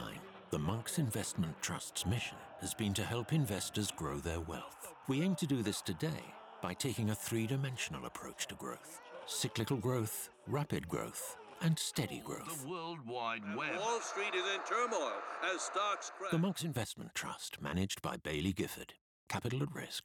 the 0.50 0.58
Monks 0.58 0.98
Investment 0.98 1.60
Trust's 1.60 2.06
mission 2.06 2.36
has 2.60 2.72
been 2.72 2.94
to 2.94 3.02
help 3.02 3.32
investors 3.32 3.90
grow 3.90 4.18
their 4.18 4.38
wealth. 4.38 4.94
We 5.08 5.22
aim 5.22 5.34
to 5.36 5.46
do 5.46 5.62
this 5.62 5.82
today 5.82 6.22
by 6.62 6.72
taking 6.72 7.10
a 7.10 7.14
three 7.16 7.46
dimensional 7.48 8.06
approach 8.06 8.46
to 8.48 8.54
growth 8.54 9.00
cyclical 9.28 9.76
growth, 9.76 10.30
rapid 10.46 10.86
growth, 10.86 11.36
and 11.60 11.76
steady 11.76 12.22
growth. 12.24 12.62
The 12.62 12.68
World 12.68 12.98
Wide 13.04 13.42
Web. 13.56 13.76
Wall 13.76 13.98
Street 14.00 14.34
is 14.36 14.44
in 14.54 14.60
turmoil 14.72 15.14
as 15.52 15.62
stocks 15.62 16.12
crash. 16.16 16.30
The 16.30 16.38
Monks 16.38 16.62
Investment 16.62 17.12
Trust, 17.12 17.60
managed 17.60 18.00
by 18.02 18.18
Baillie 18.18 18.54
Gifford. 18.54 18.94
Capital 19.28 19.64
at 19.64 19.74
risk. 19.74 20.04